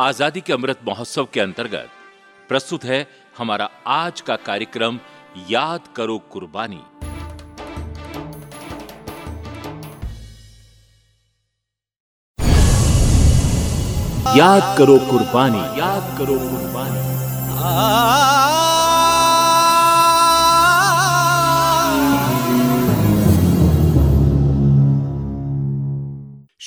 आज़ादी 0.00 0.40
के 0.40 0.52
अमृत 0.52 0.78
महोत्सव 0.86 1.24
के 1.32 1.40
अंतर्गत 1.40 1.88
प्रस्तुत 2.48 2.84
है 2.84 3.06
हमारा 3.38 3.68
आज 3.86 4.20
का 4.20 4.36
कार्यक्रम 4.36 4.98
याद 5.50 5.88
करो 5.96 6.16
कुर्बानी। 6.32 6.80
याद 14.38 14.78
करो 14.78 14.98
कुर्बानी। 15.10 15.62
याद 15.80 16.18
करो 16.18 16.38
कुर्बानी। 16.40 17.00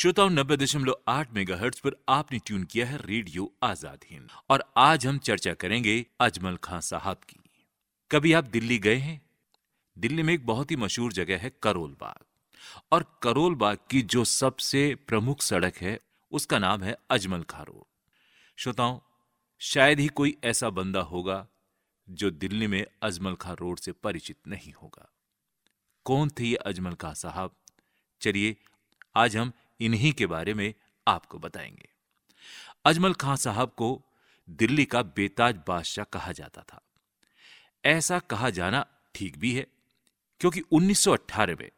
श्रोताओं, 0.04 0.30
नब्बे 0.30 0.56
दशमलव 0.58 0.96
आठ 1.08 1.34
मेगा 1.34 1.56
हर्ट 1.58 1.80
पर 1.80 1.92
आपने 2.10 2.40
ट्यून 2.40 2.64
किया 2.64 2.86
है 2.86 2.98
रेडियो 2.98 3.54
आज़ाद 3.64 4.00
हिंद। 4.12 4.30
और 4.50 4.64
आज 4.78 5.08
हम 5.08 5.18
चर्चा 5.18 5.54
करेंगे 5.54 6.06
अजमल 6.20 6.56
खान 6.56 6.82
साहब 6.82 7.18
की। 7.18 7.40
कभी 8.12 8.34
आप 8.34 8.44
दिल्ली 8.44 8.78
गए 8.78 8.96
हैं? 8.96 9.22
दिल्ली 9.98 10.24
में 10.24 10.34
एक 10.34 10.46
बहुत 10.46 10.72
ही 10.72 10.76
मशहूर 10.76 11.14
जगह 11.14 11.38
है 11.38 11.52
करोल 11.64 11.96
बाग 12.02 12.26
और 12.92 13.20
करोल 13.24 13.56
बाग 13.56 13.78
की 13.90 14.02
जो 14.02 14.24
सबसे 14.24 14.96
प्रमुख 14.96 15.42
सड़क 15.42 15.78
है, 15.78 16.00
उसका 16.32 16.60
नाम 16.60 16.84
है 16.84 16.98
अजमल 17.10 17.44
खां 17.44 17.66
रोड। 17.66 17.84
श्रोताओं, 18.58 19.00
शायद 19.60 20.00
ही 20.00 20.08
कोई 20.08 20.38
ऐसा 20.44 20.70
बंदा 20.70 21.02
होगा 21.02 21.48
जो 22.10 22.32
दिल्ली 22.32 22.68
में 22.68 22.86
अजमल 23.04 23.36
खां 23.36 23.56
रोड 23.56 23.80
से 23.80 23.92
परिचित 23.92 24.48
नहीं 24.48 24.74
होगा। 24.74 25.12
कौन 26.06 26.30
थे 26.30 26.44
ये 26.44 26.56
अजमल 26.56 26.94
खां 26.94 27.14
साहब? 27.14 27.56
चलिए, 28.22 28.56
आज 29.16 29.38
हम 29.38 29.54
इन्हीं 29.84 30.14
के 30.14 30.26
बारे 30.26 30.54
में 30.54 30.74
आपको 31.08 31.40
बताएँगे। 31.40 31.90
अजमल 32.86 33.14
खां 33.14 33.36
साहब 33.36 33.70
को 33.70 34.06
दिल्ली 34.50 34.86
का 34.86 35.02
बेताज 35.02 35.56
बादशाह 35.68 36.06
कहा 36.06 36.32
जाता 36.32 36.62
था। 36.62 36.82
ऐसा 37.86 38.20
कहा 38.20 38.50
जाना 38.50 38.86
ठीक 39.16 39.38
भी 39.38 39.54
है, 39.54 39.68
क्योंकि 40.40 40.62
1918 40.72 41.56
में 41.56 41.72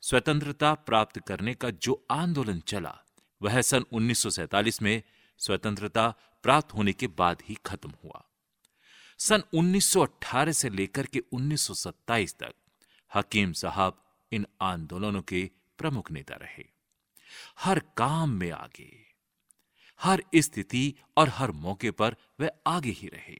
स्वतंत्रता 0.00 0.74
प्राप्त 0.74 1.18
करने 1.18 1.54
का 1.54 1.70
जो 1.70 2.06
आंदोलन 2.10 2.60
चला, 2.60 2.98
वह 3.42 3.60
सन 3.60 3.84
1947 3.92 4.82
में 4.82 5.02
स्वतंत्रता 5.38 6.14
प्राप्त 6.42 6.74
होने 6.74 6.92
के 6.92 7.06
बाद 7.06 7.42
ही 7.48 7.56
खत्म 7.66 7.92
हुआ। 8.04 8.24
सन 9.18 9.42
1918 9.54 10.52
से 10.52 10.70
लेकर 10.70 11.06
के 11.06 11.22
1927 11.32 12.34
तक 12.34 12.54
हकीम 13.14 13.52
साहब 13.52 14.04
इन 14.32 14.46
आंदोलनों 14.60 15.22
के 15.22 15.50
प्रमुख 15.78 16.10
नेता 16.10 16.34
रहे। 16.34 16.77
हर 17.58 17.78
काम 17.96 18.30
में 18.30 18.50
आगे। 18.52 18.90
हर 20.00 20.22
स्थिति 20.36 20.94
और 21.16 21.28
हर 21.28 21.50
मौके 21.52 21.90
पर 21.90 22.16
वे 22.40 22.50
आगे 22.66 22.90
ही 22.90 23.08
रहे। 23.08 23.36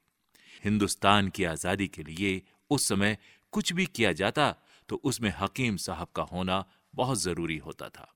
हिंदुस्तान 0.63 1.29
की 1.29 1.43
आज़ादी 1.45 1.87
के 1.87 2.03
लिए 2.03 2.41
उस 2.71 2.87
समय 2.87 3.17
कुछ 3.53 3.73
भी 3.73 3.85
किया 3.85 4.11
जाता 4.13 4.51
तो 4.89 4.95
उसमें 5.03 5.33
हकीम 5.37 5.77
साहब 5.77 6.07
का 6.15 6.23
होना 6.23 6.63
बहुत 6.93 7.19
ज़रूरी 7.19 7.57
होता 7.57 7.89
था। 7.89 8.07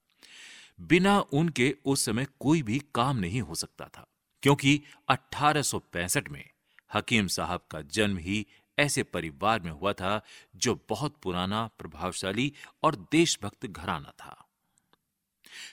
बिना 0.79 1.19
उनके 1.33 1.73
उस 1.85 2.05
समय 2.05 2.25
कोई 2.39 2.61
भी 2.61 2.79
काम 2.95 3.17
नहीं 3.17 3.41
हो 3.41 3.55
सकता 3.55 3.87
था, 3.87 4.05
क्योंकि 4.43 4.81
1865 5.09 6.29
में 6.29 6.43
हकीम 6.91 7.27
साहब 7.27 7.65
का 7.71 7.81
जन्म 7.81 8.17
ही 8.17 8.45
ऐसे 8.77 9.03
परिवार 9.05 9.59
में 9.59 9.71
हुआ 9.71 9.93
था, 9.93 10.21
जो 10.55 10.79
बहुत 10.89 11.15
पुराना, 11.23 11.65
प्रभावशाली 11.79 12.51
और 12.83 12.95
देशभक्त 13.11 13.65
घराना 13.67 14.13
था। 14.19 14.42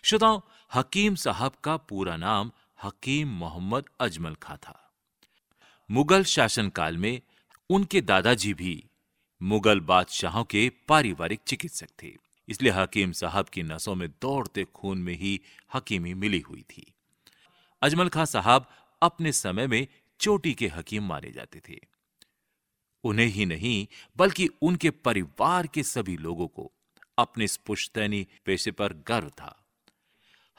श्रोताओं, 0.02 0.40
हकीम 0.74 1.14
साहब 1.14 1.52
का 1.64 1.76
पूरा 1.76 2.16
नाम 2.16 2.50
हकीम 2.84 3.28
मोहम्मद 3.28 3.84
अजमल 4.00 4.34
खां 4.34 4.56
था। 4.56 4.76
मुगल 5.90 6.24
शासनकाल 6.24 6.96
में 6.96 7.20
उनके 7.70 8.00
दादाजी 8.00 8.54
भी 8.54 8.82
मुगल 9.40 9.80
बादशाहों 9.80 10.44
के 10.44 10.69
पारिवारिक 10.88 11.40
चिकित्सक 11.46 11.88
थे, 12.02 12.12
इसलिए 12.48 12.72
हकीम 12.72 13.12
साहब 13.12 13.48
की 13.48 13.62
नसों 13.62 13.94
में 13.94 14.08
दौड़ते 14.22 14.64
खून 14.64 14.98
में 14.98 15.14
ही 15.14 15.40
हकीमी 15.74 16.14
मिली 16.14 16.40
हुई 16.40 16.64
थी। 16.70 16.92
अजमल 17.82 18.08
खां 18.08 18.26
साहब 18.26 18.66
अपने 19.02 19.32
समय 19.32 19.66
में 19.66 19.86
चोटी 20.20 20.52
के 20.54 20.69
हकीम 20.69 21.06
माने 21.06 21.30
जाते 21.30 21.60
थे। 21.69 21.78
उन्हें 23.04 23.26
ही 23.26 23.46
नहीं, 23.46 23.86
बल्कि 24.16 24.48
उनके 24.62 24.90
परिवार 24.90 25.66
के 25.66 25.82
सभी 25.82 26.16
लोगों 26.16 26.46
को 26.48 26.70
अपने 27.19 27.46
पुश्तैनी 27.66 28.26
पेशे 28.44 28.70
पर 28.70 28.92
गर्व 29.08 29.28
था। 29.30 29.56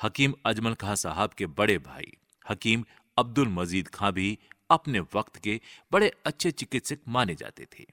हकीम 0.01 0.34
अजमल 0.45 0.73
खां 0.73 0.95
साहब 0.95 1.34
के 1.34 1.45
बड़े 1.47 1.78
भाई, 1.78 2.12
हकीम 2.45 2.84
अब्दुल 3.17 3.47
मजीद 3.47 3.88
खां 3.88 4.12
भी 4.12 4.38
अपने 4.69 5.00
वक्त 5.16 5.38
के 5.38 5.59
बड़े 5.91 6.12
अच्छे 6.25 6.51
चिकित्सक 6.51 7.00
माने 7.07 7.35
जाते 7.35 7.66
थे। 7.66 7.85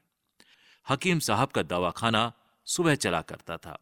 हकीम 0.89 1.19
साहब 1.19 1.49
का 1.49 1.63
दवाखाना 1.63 2.31
सुबह 2.67 2.95
चला 2.95 3.21
करता 3.21 3.57
था 3.57 3.77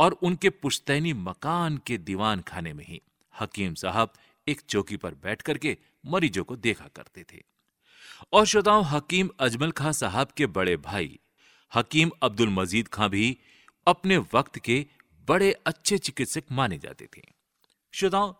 और 0.00 0.12
उनके 0.22 0.50
पुश्तैनी 0.50 1.12
मकान 1.12 1.76
के 1.86 1.98
दीवान 1.98 2.40
खाने 2.40 2.72
में 2.72 2.84
ही 2.84 3.00
हकीम 3.34 3.74
साहब 3.74 4.12
एक 4.46 4.60
चौकी 4.60 4.96
पर 4.96 5.14
बैठ 5.14 5.42
करके 5.42 5.76
मरीजों 6.06 6.44
को 6.44 6.56
देखा 6.56 6.86
करते 6.96 7.24
थे। 7.32 7.42
और 8.32 8.46
श्रोताओं, 8.46 8.84
हकीम 8.84 9.30
अजमल 9.40 9.70
खां 9.72 9.92
साहब 9.92 10.30
के 10.36 10.46
बड़े 10.46 10.76
भाई, 10.76 11.18
हकीम 11.72 12.10
अब्दुल 12.22 12.48
मजीद 12.48 12.88
खां 12.88 13.08
भी 13.08 13.36
अपने 13.86 14.18
वक्त 14.34 14.58
के 14.58 14.86
बड़े 15.28 15.52
अच्छे 15.66 15.98
चिकित्सक 15.98 16.44
माने 16.52 16.78
जाते 16.78 17.08
थे। 17.16 17.22
श्रोताओं, 17.92 18.32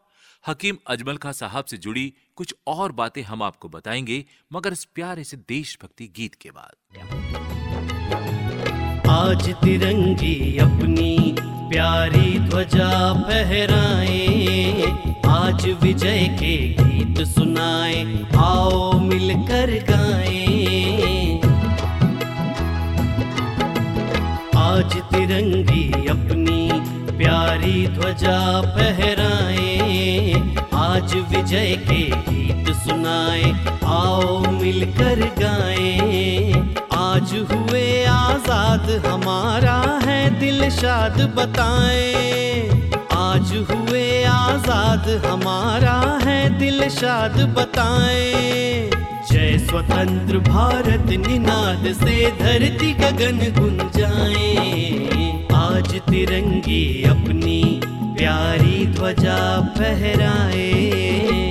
हकीम 0.46 0.76
अजमल 0.86 1.16
खां 1.16 1.32
साहब 1.32 1.64
से 1.64 1.76
जुड़ी 1.76 2.12
कुछ 2.36 2.54
और 2.66 2.92
बातें 2.92 3.22
हम 3.22 3.42
आपको 3.42 3.68
बताएँगे, 3.68 4.24
मगर 4.52 4.72
इस 4.72 4.84
प्यारे 4.84 5.24
से 5.24 5.36
देशभक्ति 5.36 6.06
गीत 6.16 6.34
के 6.34 6.50
बाद। 6.50 6.98
आज 9.08 9.54
तिरंगी 9.54 10.58
अपनी 10.58 11.36
प्यारी 11.42 12.38
ध्वजा 12.38 13.22
फहराए, 13.22 14.82
आज 15.26 15.68
विजय 15.82 16.28
के 16.40 16.56
गीत 16.68 17.26
सुनाए, 17.26 18.26
आओ 18.36 19.00
मिलकर 19.00 19.70
गाए। 19.90 20.40
आज 24.56 24.96
प्यारी 27.70 27.86
ध्वजा 27.88 28.38
फहराए 28.74 29.68
आज 30.74 31.14
विजय 31.30 31.76
के 31.80 32.02
गीत 32.28 32.72
सुनाए, 32.76 33.52
आओ 33.86 34.38
मिलकर 34.52 35.20
गाए। 35.38 36.52
आज 36.92 37.34
हुए 37.52 37.84
आज़ाद, 38.04 38.90
हमारा 39.06 39.76
है 40.04 40.18
दिल 40.40 40.68
शाद 40.70 41.20
बताए। 41.36 42.08
आज 43.18 43.52
हुए 43.70 44.06
आज़ाद, 44.24 45.08
हमारा 45.26 45.98
है 46.24 46.38
दिल 46.58 46.88
शाद 46.90 47.40
बताए। 47.58 48.90
जय 49.30 49.58
स्वतंत्र 49.60 50.38
भारत, 50.48 51.06
निनाद 51.26 51.92
से 51.94 52.30
धरती 52.40 52.92
गगन 52.94 53.38
गुंजाए। 53.60 54.48
आज 55.70 55.94
तिरंगी 55.94 57.02
अपनी 57.02 57.80
प्यारी 58.18 58.86
ध्वजा 58.86 59.60
फहराए। 59.78 61.49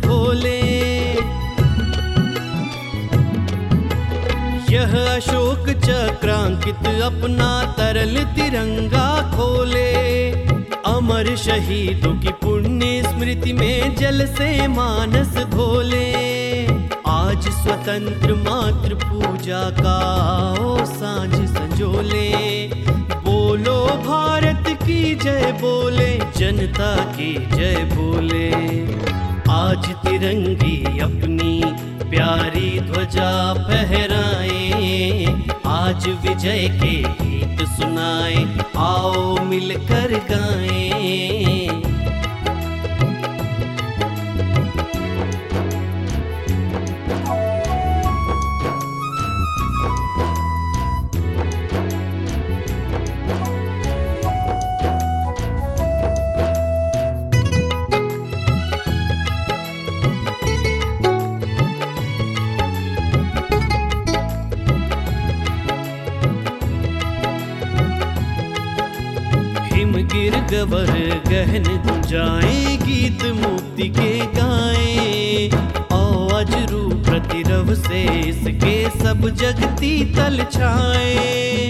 धोले 0.00 0.60
यह 4.74 4.92
अशोक 5.14 5.68
चक्रांकित 5.84 6.86
अपना 7.02 7.50
तरल 7.72 8.16
तिरंगा 8.34 9.08
खोले। 9.36 9.92
अमर 10.86 11.34
शहीदों 11.36 12.14
की 12.20 12.32
पुण्य 12.42 13.02
स्मृति 13.02 13.52
में 13.52 13.94
जल 13.96 14.26
से 14.26 14.66
मानस 14.68 15.36
धोले 15.46 16.04
आज 17.08 17.48
स्वतंत्र 17.48 18.34
मात्र 18.34 18.94
पूजा 18.94 19.62
का 19.70 19.98
ओ 20.60 20.84
साँझ 20.84 21.34
संजोले। 21.50 22.28
बोलो 23.24 23.76
भारत 24.06 24.64
की 24.82 25.14
जय 25.14 25.52
बोले, 25.60 26.10
जनता 26.36 26.94
की 27.12 27.34
जय 27.56 27.84
बोले। 27.92 28.50
तिरंगी 30.24 31.00
अपनी 31.00 31.52
प्यारी 32.10 32.80
ध्वजा 32.80 33.32
फहराए। 33.54 35.24
आज 35.66 36.08
विजय 36.24 36.68
के 36.82 36.94
गीत 37.20 37.66
सुनाए 37.68 38.44
आओ 38.86 39.36
मिलकर 39.44 40.18
गाएँ। 40.30 41.53
गिर 70.64 70.92
गहन 71.28 71.64
गुंजाए 71.86 72.76
गीत 72.76 73.22
मुक्ति 73.34 73.88
के 73.88 74.12
गाए। 74.36 75.48
अजरू 75.92 76.80
प्रतिरव 77.04 77.74
से 77.74 78.02
इसके 78.20 78.90
सब 78.90 79.28
जगती 79.34 79.92
तल 80.14 80.44
छाए। 80.52 81.68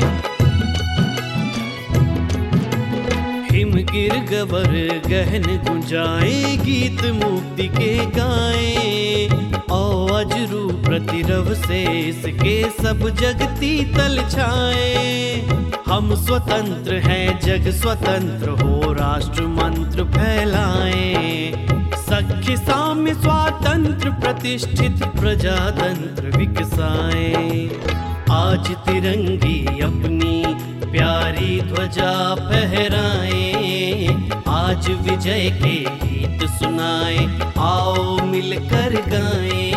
हिम 3.51 3.73
गिर 3.93 4.15
गवर 4.31 4.71
गहन 5.09 5.47
गुंजाए 5.69 6.57
गीत 6.57 7.05
मुक्ति 7.15 7.69
के 7.69 7.95
गाए। 8.17 9.27
अजरू 9.75 10.69
प्रतिरव 10.85 11.55
से 11.55 11.83
इसके 12.01 12.63
सब 12.83 13.09
जगती 13.21 13.75
तल 13.95 14.25
छाए। 14.31 15.64
हम 15.87 16.15
स्वतंत्र 16.15 16.95
हैं, 16.95 17.41
जग 17.41 17.69
स्वतंत्र 17.71 18.51
हो 18.51 18.93
राष्ट्र 18.93 19.43
मंत्र 19.47 20.05
फैलाएँ। 20.05 21.53
सख्य 21.97 22.57
साम्य 22.57 23.15
स्वातंत्र 23.15 24.11
प्रतिष्ठित 24.11 25.05
प्रजातंत्र 25.21 26.37
विकसाएँ। 26.37 27.69
आज 28.31 28.71
तिरंगी 28.87 29.81
अपनी 29.81 30.43
प्यारी 30.91 31.61
ध्वजा 31.61 32.35
फहराएँ। 32.35 34.09
आज 34.49 34.91
विजय 35.03 35.51
के 35.51 35.77
गीत 36.07 36.49
सुनाएँ, 36.51 37.29
आओ 37.59 38.17
मिलकर 38.27 39.01
गाएँ। 39.09 39.74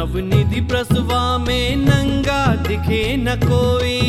नवनिधि 0.00 0.60
प्रसवा 0.60 1.38
में 1.38 1.76
नंगा 1.76 2.54
दिखे 2.54 3.16
न 3.16 3.34
कोई। 3.36 4.00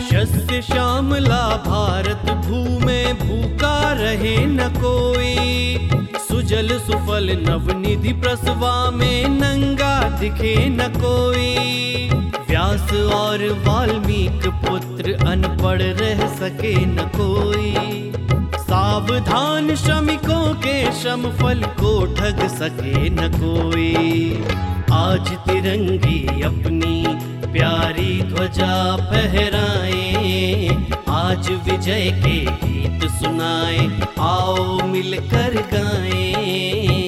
शस्य 0.00 0.62
श्यामला 0.62 1.56
भारत 1.56 2.30
भूमे 2.46 3.12
भूखा 3.12 3.92
रहे 3.92 4.46
न 4.46 4.68
कोई। 4.76 5.36
सुजल 6.28 6.78
सुफल 6.78 7.30
नवनिधि 7.48 8.12
प्रसवा 8.12 8.90
में 8.90 9.28
नंगा 9.28 10.10
दिखे 10.20 10.68
न 10.68 10.88
कोई। 10.96 11.56
व्यास 12.48 12.92
और 13.14 13.48
वाल्मीकि 13.68 14.48
पुत्र 14.48 15.26
अनपढ़ 15.26 15.82
रह 15.82 16.26
सके 16.26 16.86
न 16.86 16.96
कोई। 16.96 17.74
सावधान 18.94 19.74
श्रमिकों 19.76 20.54
के 20.54 20.74
श्रम 20.92 21.22
फल 21.30 21.62
को 21.80 21.92
ठग 22.14 22.38
सके 22.48 23.08
न 23.10 23.28
कोई। 23.34 24.44
आज 24.92 25.30
तिरंगी 25.46 26.42
अपनी 26.42 27.02
प्यारी 27.52 28.22
ध्वजा 28.22 28.76
फहराए 28.96 30.68
आज 31.14 31.50
विजय 31.66 32.10
के 32.22 32.38
गीत 32.62 33.10
सुनाए, 33.10 33.88
आओ 34.20 34.86
मिलकर 34.86 35.60
गाएँ। 35.74 37.03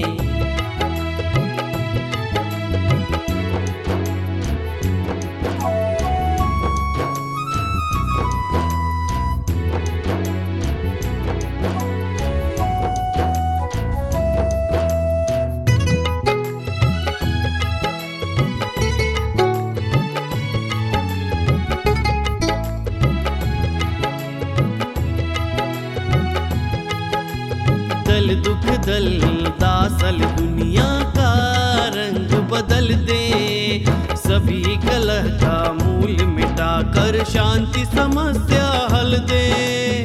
शांति 37.37 37.85
समस्या 37.85 38.89
हल 38.93 39.17
दे। 39.19 40.05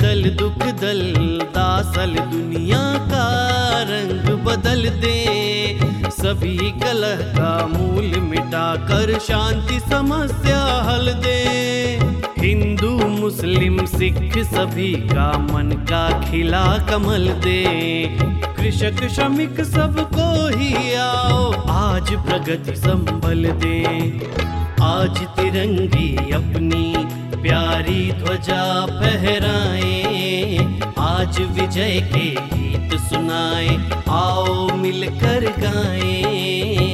दल 0.00 0.30
दुख, 0.30 0.58
दल 0.58 1.40
दासल 1.44 2.10
दुनिया 2.10 2.98
का 2.98 3.26
रंग 3.82 4.38
बदल 4.38 4.88
दे। 4.88 5.78
सभी 6.10 6.56
कलह 6.56 7.16
का 7.16 7.66
मूल 7.66 8.20
मिटा 8.20 8.76
कर 8.76 9.18
शांति 9.18 9.80
समस्या 9.80 10.64
हल 10.82 11.12
दे। 11.12 11.42
हिंदू, 12.38 12.90
मुस्लिम, 12.90 13.86
सिख, 13.86 14.38
सभी 14.38 14.92
का 14.92 15.38
मन 15.38 15.86
का 15.90 16.30
खिला 16.30 16.78
कमल 16.90 17.28
दे। 17.28 17.64
कृषक, 18.56 19.08
श्रमिक 19.08 19.60
सबको 19.60 20.58
ही 20.58 20.94
आओ 20.94 21.71
आज 21.92 22.10
प्रगति 22.26 22.74
संभल 22.76 23.44
दे। 23.52 23.80
आज 24.82 25.18
तिरंगी 25.36 26.32
अपनी 26.32 26.84
प्यारी 27.42 28.12
ध्वजा 28.12 28.86
फहराए 28.86 30.56
आज 30.98 31.40
विजय 31.50 32.00
के 32.14 32.30
गीत 32.54 32.98
सुनाए, 33.00 33.76
आओ 34.08 34.76
मिलकर 34.76 35.46
गाएँ। 35.58 36.91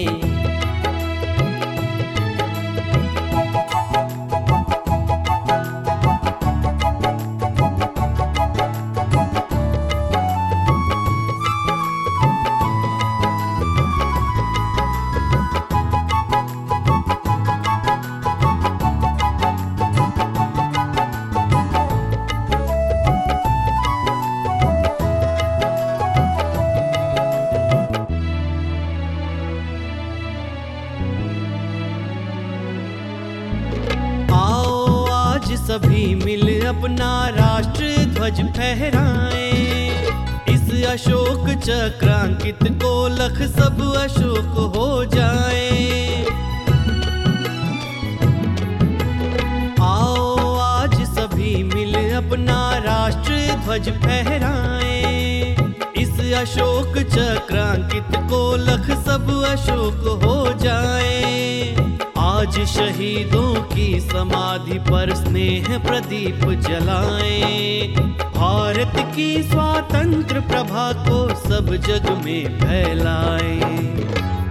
स्नेह 65.48 65.78
प्रदीप 65.78 66.40
जलाएँ। 66.62 67.94
भारत 68.34 68.92
की 69.14 69.42
स्वातंत्र 69.42 70.40
प्रभा 70.40 70.92
को 71.06 71.18
सब 71.34 71.70
जग 71.86 72.08
में 72.24 72.58
फैलाएँ। 72.58 73.60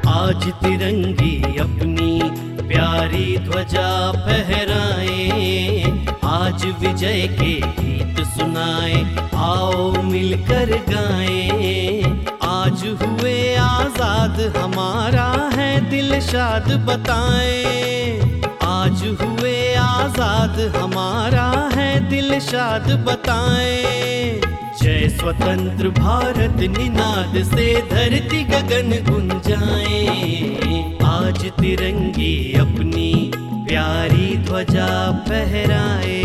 आज 0.09 0.47
तिरंगी 0.63 1.35
अपनी 1.57 2.19
प्यारी 2.63 3.37
ध्वजा 3.37 3.91
फहराए। 4.17 5.83
आज 6.29 6.65
विजय 6.81 7.27
के 7.33 7.53
गीत 7.77 8.25
सुनाए, 8.29 9.03
आओ 9.43 10.01
मिलकर 10.03 10.75
गाएँ। 10.89 12.01
आज 12.47 12.83
हुए 13.03 13.37
आज़ाद, 13.67 14.41
हमारा 14.57 15.29
है 15.53 15.69
दिल 15.89 16.19
शाद, 16.23 16.73
बताएँ। 16.87 18.41
आज 18.67 19.03
हुए 19.21 19.56
आज़ाद 20.07 20.59
हमारा 20.75 21.45
है 21.73 22.09
दिल 22.09 22.39
शाद 22.39 22.85
बताएँ। 23.05 24.39
जय 24.81 25.07
स्वतंत्र 25.09 25.89
भारत 25.89 26.59
निनाद 26.69 27.33
से 27.43 27.65
धरती 27.89 28.43
गगन 28.43 28.91
गुंजाए। 29.05 29.97
आज 31.05 31.45
तिरंगी 31.51 32.53
अपनी 32.53 33.09
प्यारी 33.35 34.37
ध्वजा 34.37 34.87
फहराए। 35.25 36.21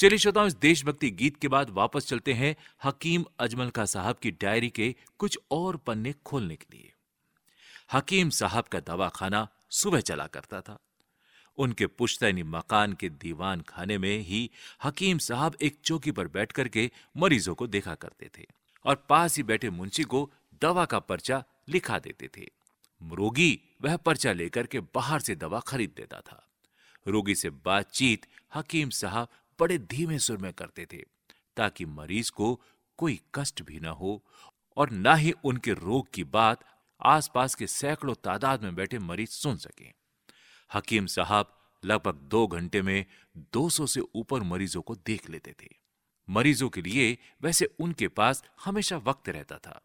चलिए 0.00 0.18
श्रोताओं, 0.18 0.46
इस 0.46 0.56
देशभक्ति 0.56 1.10
गीत 1.12 1.36
के 1.36 1.48
बाद 1.48 1.70
वापस 1.70 2.08
चलते 2.08 2.32
हैं 2.32 2.54
हकीम 2.84 3.24
अजमल 3.40 3.68
का 3.68 3.84
साहब 3.84 4.16
की 4.22 4.30
डायरी 4.42 4.68
के 4.70 4.94
कुछ 5.18 5.38
और 5.52 5.76
पन्ने 5.76 6.14
खोलने 6.24 6.54
के 6.54 6.76
लिए। 6.76 6.90
हकीम 7.94 8.30
साहब 8.30 8.64
का 8.64 8.80
दवाखाना 8.80 9.48
सुबह 9.70 10.00
चला 10.00 10.26
करता 10.26 10.60
था। 10.60 10.78
उनके 11.58 11.86
पुश्तैनी 11.86 12.42
मकान 12.42 12.92
के 12.92 13.08
दीवान 13.08 13.60
खाने 13.60 13.98
में 13.98 14.18
ही 14.18 14.50
हकीम 14.84 15.18
साहब 15.18 15.56
एक 15.62 15.78
चौकी 15.84 16.10
पर 16.10 16.28
बैठ 16.28 16.52
करके 16.52 16.90
मरीजों 17.16 17.54
को 17.54 17.66
देखा 17.66 17.94
करते 17.94 18.30
थे 18.38 18.46
और 18.84 19.06
पास 19.08 19.36
ही 19.36 19.42
बैठे 19.42 19.70
मुंशी 19.70 20.02
को 20.02 20.32
दवा 20.62 20.84
का 20.84 20.98
पर्चा 20.98 21.44
लिखा 21.68 21.98
देते 21.98 22.28
थे। 22.36 22.48
रोगी 23.02 23.60
वह 23.82 23.96
पर्चा 23.96 24.32
लेकर 24.32 24.66
के 24.66 24.80
बाहर 24.80 25.20
से 25.20 25.34
दवा 25.34 25.60
खरीद 25.60 25.94
देता 25.96 26.20
था। 26.20 26.46
रोगी 27.06 27.34
से 27.34 27.50
बातचीत 27.50 28.26
हकीम 28.54 28.90
साहब 28.90 29.28
बड़े 29.60 29.78
धीमे 29.78 30.18
सुर 30.18 30.38
में 30.38 30.52
करते 30.52 30.86
थे 30.92 31.04
ताकि 31.56 31.84
मरीज़ 31.84 32.32
को 32.32 32.60
कोई 32.98 33.20
कष्ट 33.34 33.62
भी 33.62 33.80
ना 33.80 33.90
हो 33.90 34.22
और 34.76 34.90
ना 34.90 35.14
ही 35.14 35.32
उनके 35.44 35.72
रोग 35.72 36.12
की 36.14 36.24
बात 36.24 36.64
आसपास 37.00 37.54
के 37.54 37.66
सैकड़ों 37.66 38.14
तादाद 38.14 38.62
में 38.62 38.74
बैठे 38.74 38.98
मरीज़ 38.98 39.30
सुन 39.30 39.56
सकें। 39.56 39.92
हकीम 40.74 41.06
साहब 41.06 41.58
लगभग 41.84 42.14
दो 42.14 42.46
घंटे 42.46 42.82
में 42.82 43.04
200 43.52 43.86
से 43.86 44.00
ऊपर 44.14 44.42
मरीजों 44.42 44.82
को 44.82 44.94
देख 44.94 45.30
लेते 45.30 45.54
थे। 45.62 45.68
मरीजों 46.28 46.68
के 46.68 46.82
लिए 46.82 47.18
वैसे 47.42 47.70
उनके 47.80 48.08
पास 48.08 48.44
हमेशा 48.64 48.96
वक्त 48.96 49.28
रहता 49.28 49.58
था। 49.58 49.80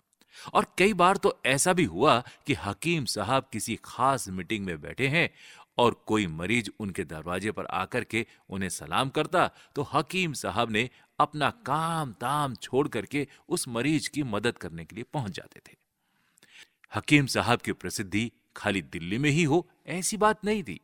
और 0.54 0.66
कई 0.78 0.94
बार 0.94 1.18
तो 1.18 1.42
ऐसा 1.46 1.74
भी 1.74 1.84
हुआ 1.84 2.24
कि 2.48 2.54
हकीम 2.54 3.06
साहब 3.06 3.50
किसी 3.54 3.80
खास 3.84 4.30
मीटिंग 4.30 4.66
में 4.66 4.82
बैठे 4.82 5.08
हैं 5.08 5.30
और 5.78 6.04
कोई 6.08 6.28
मरीज़ 6.28 6.70
उनके 6.80 7.04
दरवाजे 7.04 7.52
पर 7.52 7.66
आकर 7.66 8.04
के 8.04 8.26
उन्हें 8.50 8.70
सलाम 8.70 9.10
करता 9.10 9.48
तो 9.76 9.82
हकीम 9.82 10.34
साहब 10.34 10.72
ने 10.72 10.90
अपना 11.20 11.50
काम 11.50 12.14
ताम 12.14 12.56
छोड़ 12.56 12.88
करके 12.88 13.28
उस 13.50 13.68
मरीज़ 13.68 14.10
की 14.10 14.24
मदद 14.24 14.58
करने 14.58 14.86
के 14.86 14.96
लिए 14.96 15.06
पहुँच 15.14 15.32
जाते 15.32 15.60
थे। 15.60 15.76
हकीम 16.96 17.26
साहब 17.26 17.60
की 17.60 17.72
प्रसिद्धि 17.72 18.32
खाली 18.58 18.82
दिल्ली 18.82 19.18
में 19.18 19.30
ही 19.30 19.44
हो, 19.44 19.70
ऐसी 19.88 20.18
बात 20.18 20.46
नहीं 20.46 20.64
थी। 20.64 20.80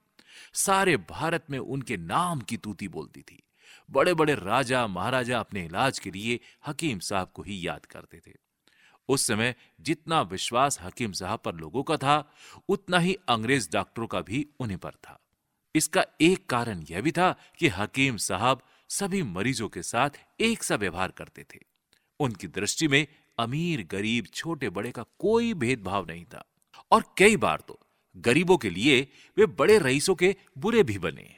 सारे 0.53 0.97
भारत 0.97 1.45
में 1.49 1.59
उनके 1.59 1.97
नाम 1.97 2.39
की 2.39 2.57
तूती 2.57 2.87
बोलती 2.87 3.21
थी। 3.21 3.43
बड़े 3.91 4.13
बड़े 4.13 4.35
राजा, 4.35 4.87
महाराजा 4.87 5.39
अपने 5.39 5.65
इलाज 5.65 5.99
के 5.99 6.11
लिए 6.11 6.39
हकीम 6.67 6.99
साहब 6.99 7.31
को 7.33 7.41
ही 7.41 7.67
याद 7.67 7.85
करते 7.85 8.21
थे। 8.27 8.33
उस 9.09 9.27
समय 9.27 9.55
जितना 9.81 10.21
विश्वास 10.21 10.81
हकीम 10.81 11.11
साहब 11.11 11.39
पर 11.39 11.55
लोगों 11.55 11.83
का 11.83 11.97
था, 11.97 12.33
उतना 12.69 12.99
ही 12.99 13.17
अंग्रेज़ 13.29 13.69
डॉक्टरों 13.71 14.07
का 14.07 14.21
भी 14.21 14.47
उन्हीं 14.59 14.77
पर 14.77 14.91
था। 14.91 15.19
इसका 15.75 16.05
एक 16.21 16.45
कारण 16.45 16.85
यह 16.89 17.01
भी 17.01 17.11
था 17.11 17.35
कि 17.59 17.67
हकीम 17.67 18.17
साहब 18.17 18.61
सभी 18.89 19.23
मरीजों 19.23 19.69
के 19.69 19.83
साथ 19.83 20.09
एक 20.39 20.63
सा 20.63 20.75
व्यवहार 20.75 21.11
करते 21.11 21.43
थे। 21.43 21.59
उनकी 22.19 22.47
दृष्टि 22.47 22.87
में 22.87 23.07
अमीर, 23.37 23.83
गरीब, 23.83 24.25
छोटे, 24.25 24.69
बड़े 24.69 24.91
का 24.91 25.03
कोई 25.19 25.53
भेदभाव 25.53 26.05
नहीं 26.05 26.25
था। 26.25 26.45
और 26.91 27.03
कई 27.17 27.37
बार 27.37 27.63
तो 27.67 27.79
गरीबों 28.17 28.57
के 28.57 28.69
लिए 28.69 29.07
वे 29.37 29.45
बड़े 29.45 29.79
रईसों 29.79 30.15
के 30.15 30.35
बुरे 30.57 30.83
भी 30.83 30.97
बने 30.97 31.35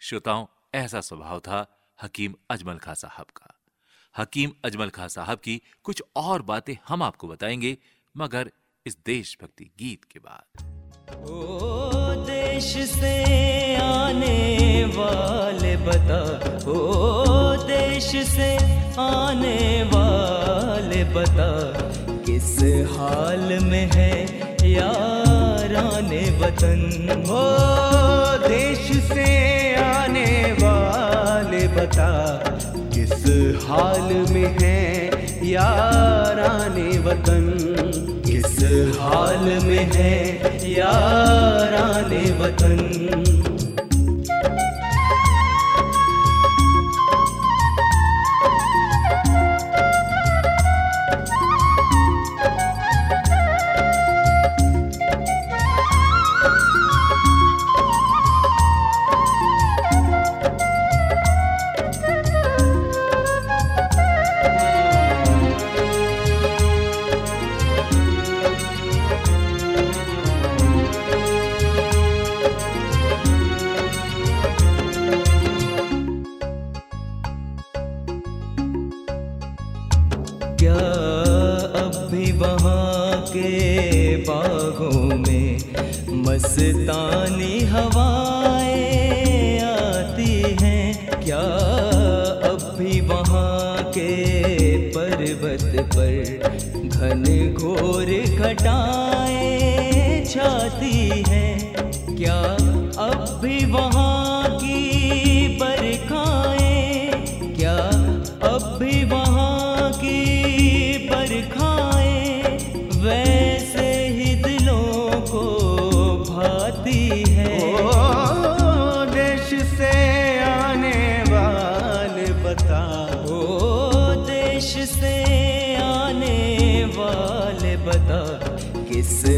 श्रोताओं, 0.00 0.46
ऐसा 0.74 1.00
स्वभाव 1.00 1.40
था 1.40 1.88
हकीम 2.02 2.34
अजमल 2.50 2.78
खां 2.78 2.94
साहब 2.94 3.26
का। 3.36 3.60
हकीम 4.18 4.52
अजमल 4.64 4.90
खां 4.90 5.08
साहब 5.08 5.38
की 5.38 5.62
कुछ 5.82 6.02
और 6.16 6.42
बातें 6.42 6.74
हम 6.88 7.02
आपको 7.02 7.28
बताएँगे, 7.28 7.78
मगर 8.16 8.52
इस 8.86 8.98
देशभक्ति 9.06 9.64
गीत 9.64 10.04
के 10.04 10.18
बाद। 10.18 10.70
ओ 11.28 11.99
देश 12.60 12.90
से 12.90 13.76
आने 13.76 14.84
वाले 14.92 15.76
बता, 15.76 16.18
ओ 16.70 17.56
देश 17.64 18.08
से 18.28 18.48
आने 19.00 19.60
वाले 19.92 21.02
बता, 21.14 21.48
किस 22.26 22.52
हाल 22.90 23.58
में 23.62 23.88
है 23.94 24.12
याराने 24.72 26.20
वतन? 26.40 26.84
हो 27.28 27.46
देश 28.46 28.92
से 29.08 29.28
आने 29.84 30.28
वाले 30.60 31.66
बता, 31.80 32.12
किस 32.94 33.24
हाल 33.64 34.12
में 34.30 34.58
है 34.60 34.80
याराने 35.50 36.90
वतन? 37.08 37.79
हाल 38.70 39.38
में 39.64 39.90
है 39.92 40.14
याराने 40.70 42.22
वतन। 42.30 43.69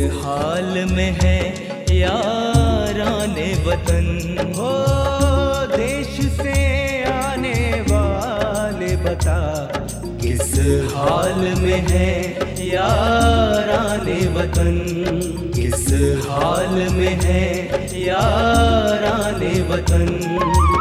हाल 0.08 0.72
में 0.90 1.12
है 1.22 1.38
याराने 1.96 3.50
वतन। 3.66 4.06
हो 4.56 4.72
देश 5.76 6.20
से 6.36 6.56
आने 7.10 7.58
वाले 7.90 8.96
बता, 8.96 9.38
किस 10.22 10.52
हाल 10.94 11.40
में 11.58 11.80
है 11.88 12.08
याराने 12.66 14.20
वतन? 14.28 14.72
किस 15.56 15.86
हाल 16.28 16.74
में 16.92 17.20
है 17.22 17.44
याराने 18.02 19.54
वतन? 19.70 20.71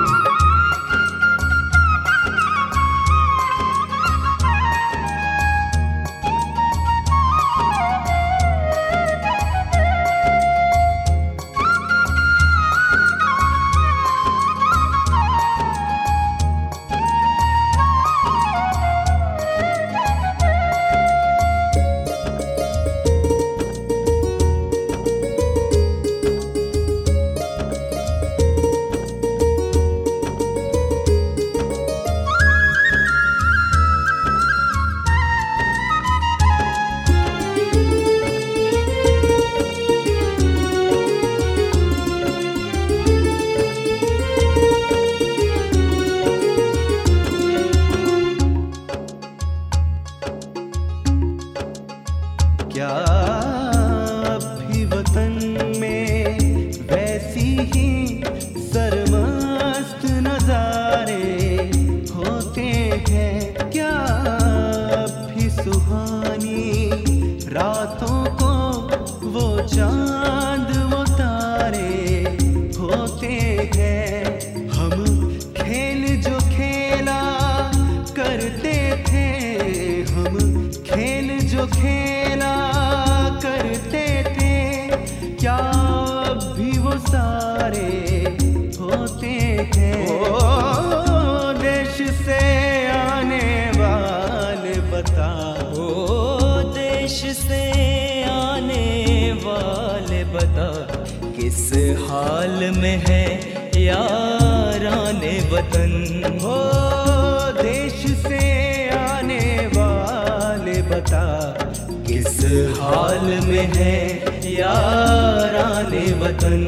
हाल 112.51 113.48
में 113.48 113.74
है 113.74 114.18
यारान 114.51 116.20
वतन। 116.22 116.64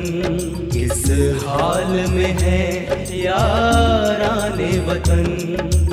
किस 0.74 1.06
हाल 1.48 2.12
में 2.12 2.38
है 2.40 2.86
यारान 3.26 4.90
वतन? 4.90 5.93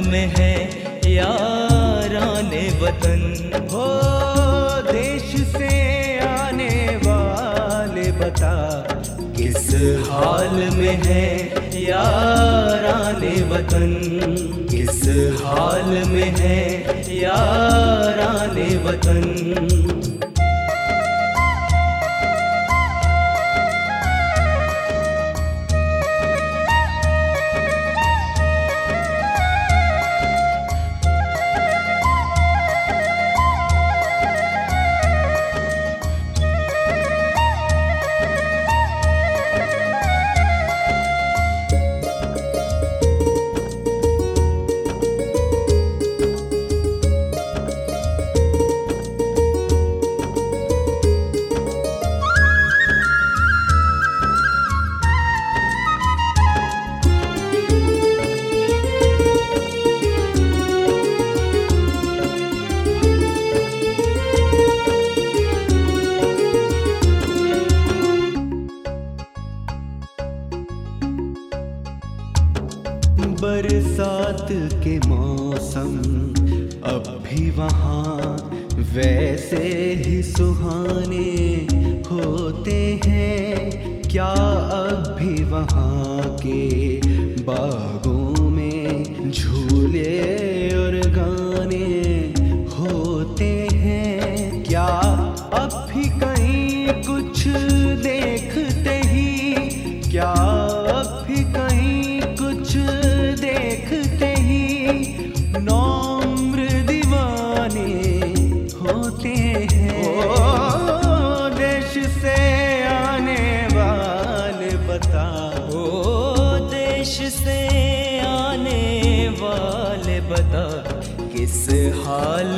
में 0.00 0.26
है 0.36 0.52
याराने 1.12 2.64
वतन। 2.80 3.22
हो 3.72 3.86
देश 4.92 5.34
से 5.46 5.70
आने 6.18 6.96
वाले 6.96 8.10
बता, 8.12 8.54
किस 9.36 9.68
हाल 10.10 10.54
में 10.74 10.96
है 11.04 11.26
याराने 11.82 13.34
वतन? 13.42 13.92
किस 14.70 15.02
हाल 15.42 15.90
में 16.08 16.34
है 16.36 16.58
याराने 17.20 18.76
वतन? 18.76 20.03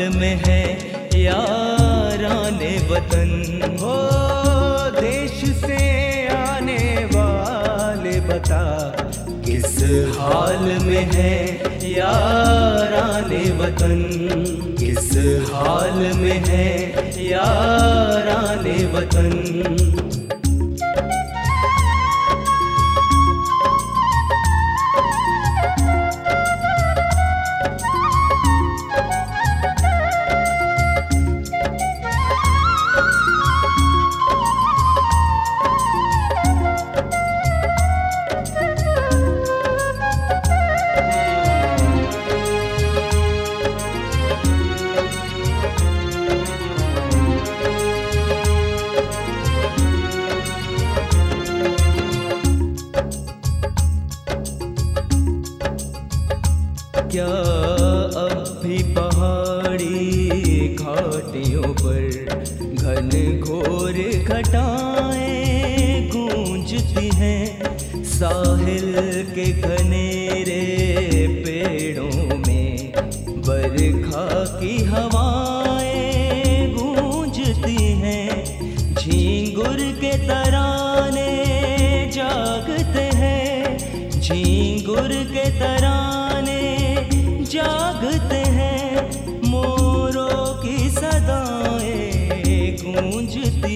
में 0.09 0.37
है 0.47 0.63
याराने 1.23 2.73
वतन। 2.91 3.31
हो 3.81 3.97
देश 5.01 5.45
से 5.61 5.79
आने 6.29 7.05
वाले 7.15 8.21
बता, 8.21 8.63
किस 9.47 9.77
हाल 10.19 10.59
में 10.83 11.05
है 11.13 11.35
याराने 11.91 13.45
वतन? 13.53 13.97
किस 14.81 15.11
हाल 15.53 15.99
में 16.17 16.45
है 16.47 16.67
याराने 17.27 18.79
वतन? 18.87 20.06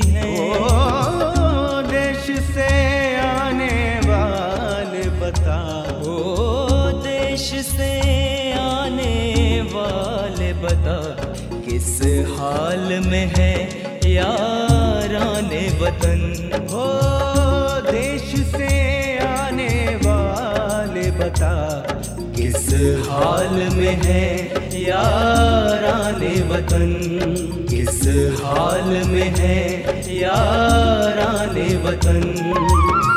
हैं। 0.01 0.27
ओ 0.59 1.83
देश 1.83 2.25
से 2.47 2.69
आने 3.17 3.75
वाले 4.07 5.05
बताओ। 5.21 6.15
ओ 6.15 6.91
देश 7.03 7.49
से 7.67 7.93
आने 8.53 9.17
वाले 9.75 10.53
बता 10.63 10.99
किस 11.65 12.01
हाल 12.39 12.87
में 13.07 13.27
है 13.37 13.55
याराने 14.11 15.67
वतन? 15.81 16.23
हो 16.73 16.89
देश 17.91 18.33
से 18.51 18.69
आने 19.19 19.69
वाले 20.05 21.11
बता 21.11 21.55
किस 22.37 22.69
हाल 23.09 23.55
में 23.75 23.97
है 24.05 24.25
याराने 24.89 26.41
वतन 26.41 26.93
किस 27.71 28.01
हाल 28.41 28.89
में 29.09 29.33
है 29.39 29.59
याराने 30.21 31.77
वतन? 31.77 33.10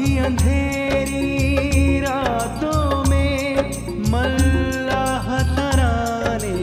भी 0.00 0.16
अंधेरी 0.18 2.00
रातों 2.00 3.04
में 3.04 3.70
मल्लाह 4.12 5.26
तराने 5.56 6.60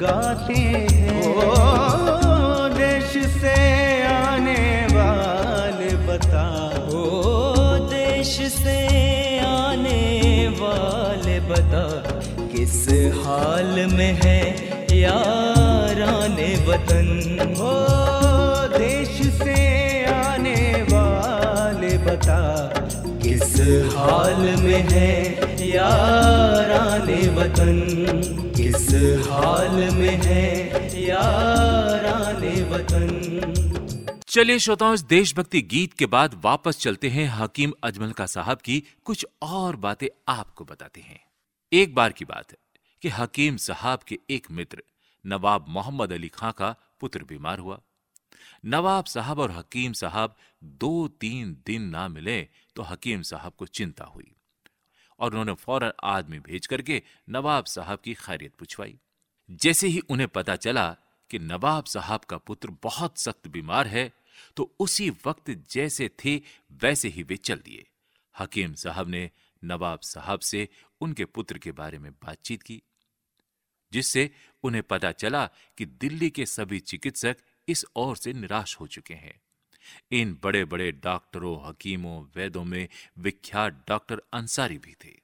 गाते 0.00 0.54
हैं। 0.54 1.20
ओ 1.26 2.68
देश 2.74 3.12
से 3.34 3.54
आने 4.04 4.62
वाले 4.92 5.92
बताओ। 6.08 7.04
देश 7.88 8.32
से 8.54 8.78
आने 9.46 10.02
वाले 10.60 11.38
बता 11.50 11.86
किस 12.52 12.78
हाल 13.22 13.74
में 13.92 14.12
है 14.24 14.40
याराने 14.98 15.29
हाल 23.70 24.36
में 24.36 24.88
है 24.90 25.40
याराने 25.70 27.28
वतन। 27.28 27.80
किस 28.56 28.88
हाल 29.30 29.94
में 29.94 30.20
है 30.22 30.70
याराने 31.06 32.62
वतन। 32.62 33.10
चलिए 34.28 34.58
श्रोताओं, 34.58 34.94
इस 34.94 35.02
देशभक्ति 35.02 35.62
गीत 35.62 35.92
के 35.92 36.06
बाद 36.06 36.40
वापस 36.44 36.78
चलते 36.78 37.08
हैं 37.08 37.28
हकीम 37.28 37.72
अजमल 37.82 38.12
का 38.12 38.26
साहब 38.26 38.58
की 38.58 38.82
कुछ 39.04 39.26
और 39.42 39.76
बातें 39.76 40.08
आपको 40.28 40.64
बताते 40.64 41.00
हैं। 41.00 41.20
एक 41.72 41.94
बार 41.94 42.12
की 42.12 42.24
बात 42.24 42.44
है 42.50 42.58
कि 43.02 43.08
हकीम 43.08 43.56
साहब 43.56 43.98
के 44.08 44.18
एक 44.30 44.46
मित्र, 44.50 44.82
नवाब 45.26 45.64
मोहम्मद 45.68 46.12
अली 46.12 46.28
खां 46.28 46.52
का 46.52 46.76
पुत्र 47.00 47.24
बीमार 47.28 47.58
हुआ। 47.58 47.80
नवाब 48.66 49.04
साहब 49.04 49.38
और 49.38 49.50
हकीम 49.50 49.92
साहब 49.92 50.34
दो 50.62 51.08
तीन 51.20 51.56
दिन 51.66 51.82
ना 51.82 52.06
मिले 52.08 52.40
तो 52.76 52.82
हकीम 52.82 53.22
साहब 53.22 53.52
को 53.52 53.66
चिंता 53.66 54.04
हुई 54.04 54.32
और 55.18 55.30
उन्होंने 55.30 55.54
फ़ौरन 55.54 55.92
आदमी 56.04 56.38
भेज 56.40 56.66
करके 56.66 57.02
नवाब 57.28 57.64
साहब 57.64 57.98
की 57.98 58.14
खैरियत 58.14 58.54
पूछवाई। 58.54 58.98
जैसे 59.48 59.88
ही 59.88 59.98
उन्हें 60.00 60.28
पता 60.28 60.56
चला 60.56 60.90
कि 61.30 61.38
नवाब 61.38 61.84
साहब 61.84 62.20
का 62.20 62.36
पुत्र 62.38 62.70
बहुत 62.82 63.18
सख्त 63.18 63.48
बीमार 63.48 63.86
है 63.86 64.10
तो 64.56 64.70
उसी 64.80 65.10
वक्त 65.26 65.50
जैसे 65.70 66.10
थे 66.24 66.36
वैसे 66.82 67.08
ही 67.08 67.22
वे 67.22 67.36
चल 67.36 67.56
दिए। 67.56 67.86
हकीम 68.34 68.74
साहब 68.74 69.08
ने 69.08 69.30
नवाब 69.62 70.00
साहब 70.00 70.40
से 70.40 70.68
उनके 71.00 71.24
पुत्र 71.24 71.58
के 71.58 71.72
बारे 71.72 71.98
में 71.98 72.10
बातचीत 72.12 72.62
की, 72.62 72.80
जिससे 73.92 74.30
उन्हें 74.64 74.82
पता 74.82 75.10
चला 75.12 75.46
कि 75.78 75.86
दिल्ली 75.86 76.30
के 76.30 76.46
सभी 76.46 76.78
चिकित्सक 76.80 77.36
इस 77.68 77.84
ओर 77.96 78.16
से 78.16 78.32
निराश 78.32 78.76
हो 78.80 78.86
चुके 78.86 79.14
हैं। 79.14 79.40
इन 80.12 80.38
बड़े 80.42 80.64
बड़े 80.64 80.92
डॉक्टरों, 80.92 81.68
हकीमों, 81.68 82.26
वैद्यों 82.36 82.64
में 82.64 82.88
विख्यात 83.18 83.84
डॉक्टर 83.88 84.22
अंसारी 84.32 84.78
भी 84.78 84.94
थे। 85.04 85.20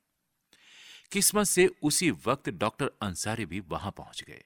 किस्मत 1.13 1.47
से 1.47 1.67
उसी 1.83 2.11
वक्त 2.11 2.51
डॉक्टर 2.51 2.91
अंसारी 3.03 3.47
भी 3.47 3.61
वहाँ 3.61 3.93
पहुँच 3.93 4.23
गए। 4.23 4.45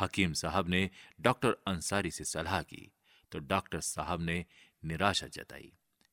हकीम 0.00 0.32
साहब 0.32 0.68
ने 0.68 0.90
डॉक्टर 1.20 1.56
अंसारी 1.66 2.10
से 2.10 2.24
सलाह 2.24 2.62
की 2.62 2.92
तो 3.32 3.38
डॉक्टर 3.38 3.80
साहब 3.80 4.20
ने 4.20 4.44
निराशा 4.84 5.26
जताई। 5.26 5.72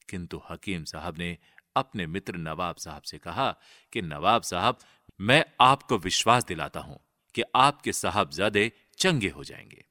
किंतु 0.10 0.42
हकीम 0.50 0.84
साहब 0.84 1.18
ने 1.18 1.38
अपने 1.76 2.08
मित्र 2.08 2.38
नवाब 2.38 2.76
साहब 2.76 3.02
से 3.02 3.18
कहा 3.18 3.58
कि, 3.94 4.02
नवाब 4.02 4.42
साहब, 4.42 4.80
मैं 5.22 5.46
आपको 5.62 5.98
विश्वास 5.98 6.46
दिलाता 6.46 6.80
हूँ 6.80 7.00
कि 7.36 7.44
आपके 7.56 7.94
साहबजादे 7.94 8.72
चंगे 8.98 9.30
हो 9.30 9.44
जाएँगे। 9.44 9.86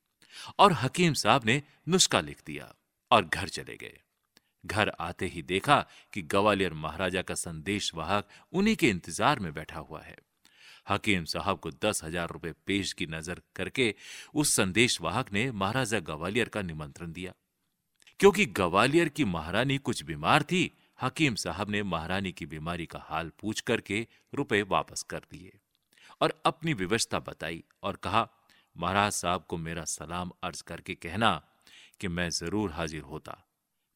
और 0.58 0.72
हकीम 0.72 1.12
साहब 1.12 1.44
ने 1.44 1.62
नुस्खा 1.88 2.20
लिख 2.20 2.42
दिया। 2.46 2.74
और 3.10 3.24
घर 3.24 3.48
चले 3.48 3.76
गए। 3.76 3.98
घर 4.64 4.88
आते 5.00 5.26
ही 5.26 5.42
देखा 5.44 5.84
कि 6.12 6.22
ग्वालियर 6.24 6.74
महाराजा 6.74 7.22
का 7.22 7.34
संदेश 7.36 7.92
वाहक 7.94 8.28
उन्हीं 8.52 8.76
के 8.76 8.88
इंतज़ार 8.88 9.40
में 9.40 9.52
बैठा 9.54 9.78
हुआ 9.80 10.00
है। 10.02 10.16
हकीम 10.88 11.24
साहब 11.24 11.58
को 11.58 11.70
दस 11.84 12.02
हज़ार 12.04 12.28
रुपए 12.28 12.52
पेश 12.66 12.92
की 12.92 13.06
नज़र 13.06 13.40
करके 13.56 13.94
उस 14.34 14.54
संदेश 14.56 15.00
वाहक 15.00 15.32
ने 15.32 15.50
महाराजा 15.52 16.00
ग्वालियर 16.00 16.48
का 16.48 16.62
निमंत्रण 16.62 17.12
दिया। 17.12 17.32
क्योंकि 18.20 18.46
ग्वालियर 18.46 19.08
की 19.08 19.24
महारानी 19.26 19.78
कुछ 19.78 20.02
बीमार 20.04 20.42
थी, 20.42 20.70
हकीम 21.00 21.34
साहब 21.34 21.70
ने 21.70 21.82
महारानी 21.84 22.32
की 22.32 22.46
बीमारी 22.46 22.86
का 22.86 22.98
हाल 23.02 23.30
पूछ 23.40 23.60
करके 23.60 24.06
रुपए 24.34 24.62
वापस 24.64 25.02
कर 25.02 25.22
दिए 25.30 25.52
और 26.20 26.40
अपनी 26.46 26.74
व्यवस्था 26.74 27.18
बताई 27.20 27.62
और 27.82 27.96
कहा, 27.96 28.28
महाराज 28.76 29.12
साहब 29.12 29.44
को 29.48 29.56
मेरा 29.58 29.84
सलाम 29.86 30.30
अर्ज़ 30.42 30.62
करके 30.62 30.94
कहना 30.96 31.40
कि 32.00 32.08
मैं 32.08 32.28
ज़रूर 32.30 32.70
हाजिर 32.72 33.02
होता, 33.02 33.32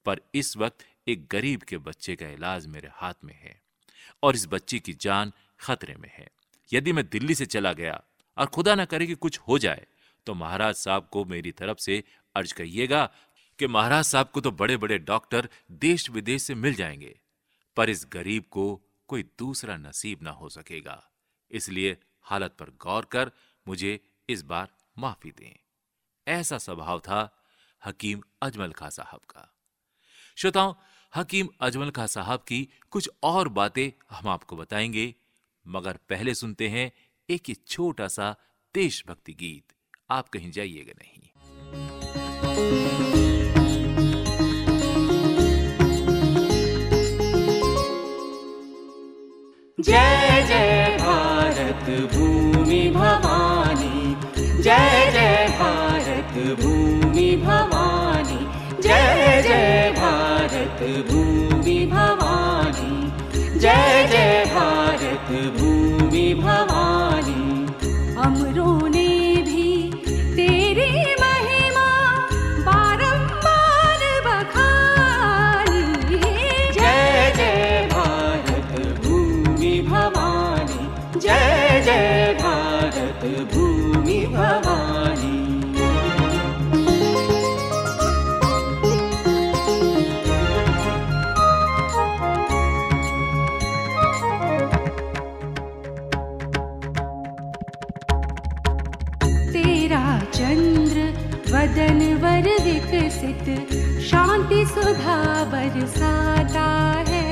पर 0.07 0.21
इस 0.35 0.57
वक्त 0.57 0.85
एक 1.07 1.27
गरीब 1.27 1.63
के 1.63 1.79
बच्चे 1.79 2.17
का 2.17 2.29
इलाज 2.29 2.67
मेरे 2.67 2.89
हाथ 2.93 3.25
में 3.25 3.35
है 3.35 3.61
और 4.23 4.35
इस 4.35 4.47
बच्चे 4.47 4.79
की 4.79 4.93
जान 4.93 5.33
खतरे 5.61 5.95
में 5.95 6.11
है। 6.13 6.29
यदि 6.71 6.93
मैं 6.93 7.09
दिल्ली 7.09 7.35
से 7.35 7.47
चला 7.47 7.73
गया 7.73 8.03
और 8.37 8.47
खुदा 8.47 8.75
ना 8.75 8.85
करे 8.85 9.07
कि 9.07 9.15
कुछ 9.15 9.39
हो 9.39 9.59
जाए 9.59 9.87
तो 10.27 10.35
महाराज 10.35 10.75
साहब 10.75 11.09
को 11.13 11.25
मेरी 11.25 11.53
तरफ़ 11.53 11.79
से 11.79 12.03
अर्ज़ 12.37 12.55
कहिएगा 12.55 13.05
कि 13.59 13.67
महाराज 13.67 14.05
साहब 14.05 14.29
को 14.29 14.41
तो 14.41 14.51
बड़े 14.53 14.77
बड़े 14.77 14.99
डॉक्टर 14.99 15.49
देश 15.71 16.09
विदेश 16.11 16.43
से 16.43 16.55
मिल 16.55 16.75
जाएँगे, 16.75 17.15
पर 17.77 17.91
इस 17.91 18.07
गरीब 18.13 18.45
को 18.51 18.65
कोई 19.09 19.23
दूसरा 19.39 19.77
नसीब 19.77 20.23
ना 20.23 20.31
हो 20.31 20.49
सकेगा। 20.49 21.03
इसलिए 21.51 21.97
हालत 22.25 22.55
पर 22.59 22.71
गौर 22.81 23.05
कर 23.05 23.31
मुझे 23.67 23.99
इस 24.29 24.43
बार 24.43 24.69
माफ़ी 24.99 25.31
दें। 25.31 25.57
ऐसा 26.27 26.59
स्वभाव 26.59 27.01
था 27.01 27.21
हकीम 27.87 28.23
अजमल 28.43 28.73
खां 28.73 28.91
साहब 28.91 29.21
का। 29.31 29.55
श्रोताओं, 30.37 30.75
हकीम 31.17 31.49
अजमल 31.61 31.91
खां 31.91 32.07
साहब 32.07 32.45
की 32.49 32.69
कुछ 32.91 33.11
और 33.23 33.49
बातें 33.49 34.17
हम 34.17 34.29
आपको 34.29 34.57
बताएँगे, 34.57 35.15
मगर 35.69 35.99
पहले 36.09 36.35
सुनते 36.35 36.69
हैं 36.69 36.93
एक 37.31 37.57
छोटा 37.67 38.09
सा 38.09 38.37
देशभक्ति 38.75 39.33
गीत। 39.33 39.73
आप 40.11 40.29
कहीं 40.29 40.51
जाइएगा 40.51 40.93
नहीं। 40.93 41.31
जय 49.81 50.47
जय 50.49 50.97
भारत 51.01 52.13
भूमि 52.15 52.91
भवानी, 52.91 54.15
जय 54.63 55.11
जय 55.13 55.50
भारत 56.31 56.61
भूमि 56.61 57.31
भवानी। 57.45 58.39
जय 58.83 59.43
जय 59.43 59.95
भारत 59.97 60.83
भूमि 61.11 61.79
भवानी। 61.93 62.93
जय 63.59 64.07
जय 64.13 64.45
भारत 64.55 65.31
भूमि 65.57 66.27
भवानी। 66.35 67.43
अमरों 68.25 68.89
ने 68.89 69.09
भी 69.49 69.67
तेरी 70.37 70.91
महिमा 71.23 71.89
बारंबार 72.69 74.05
बखानी। 74.27 75.83
जय 76.79 77.33
जय 77.37 77.89
भारत 77.93 78.73
भूमि 79.05 79.75
भवानी। 79.91 81.19
जय 81.21 81.83
जय 81.87 82.37
भारत 82.43 83.27
भूमि 83.55 84.21
भवानी 84.27 84.80
शांति 104.01 104.67
सुधा 104.67 105.45
बरसाता 105.45 107.05
है। 107.09 107.31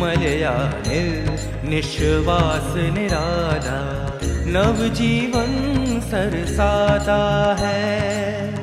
मलयानिल 0.00 1.38
निश्वास 1.70 2.74
निराधा 2.76 4.10
नव 4.46 4.88
जीवन 4.88 6.00
सरसाता 6.00 7.56
है। 7.60 8.53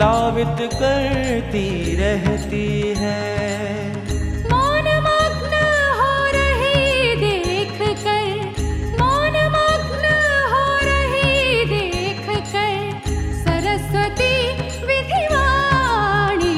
प्लावित 0.00 0.60
करती 0.72 1.94
रहती 1.96 2.66
है। 2.98 3.16
मौन 4.50 4.86
मग्न 5.06 5.58
हो 5.98 6.12
रही 6.36 7.16
देख 7.16 7.74
कर 8.04 8.30
मौन 9.00 9.36
मग्न 9.56 10.12
हो 10.52 10.62
रही 10.84 11.64
देख 11.64 12.24
कर 12.54 12.72
सरस्वती 13.42 14.32
विधिवाणी। 14.86 16.56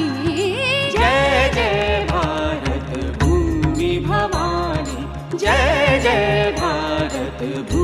जय 0.95 1.51
जय 1.55 2.07
भारत 2.11 2.95
भूमि 3.23 3.93
भवानी। 4.07 5.37
जय 5.37 5.99
भवानी 6.05 7.82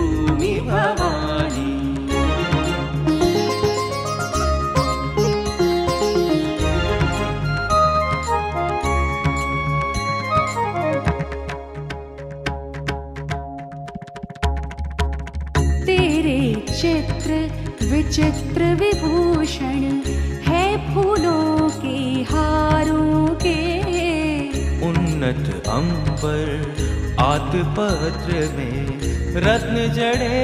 आतपत्र 27.69 28.34
में 28.58 29.41
रत्न 29.41 29.93
जड़े 29.93 30.39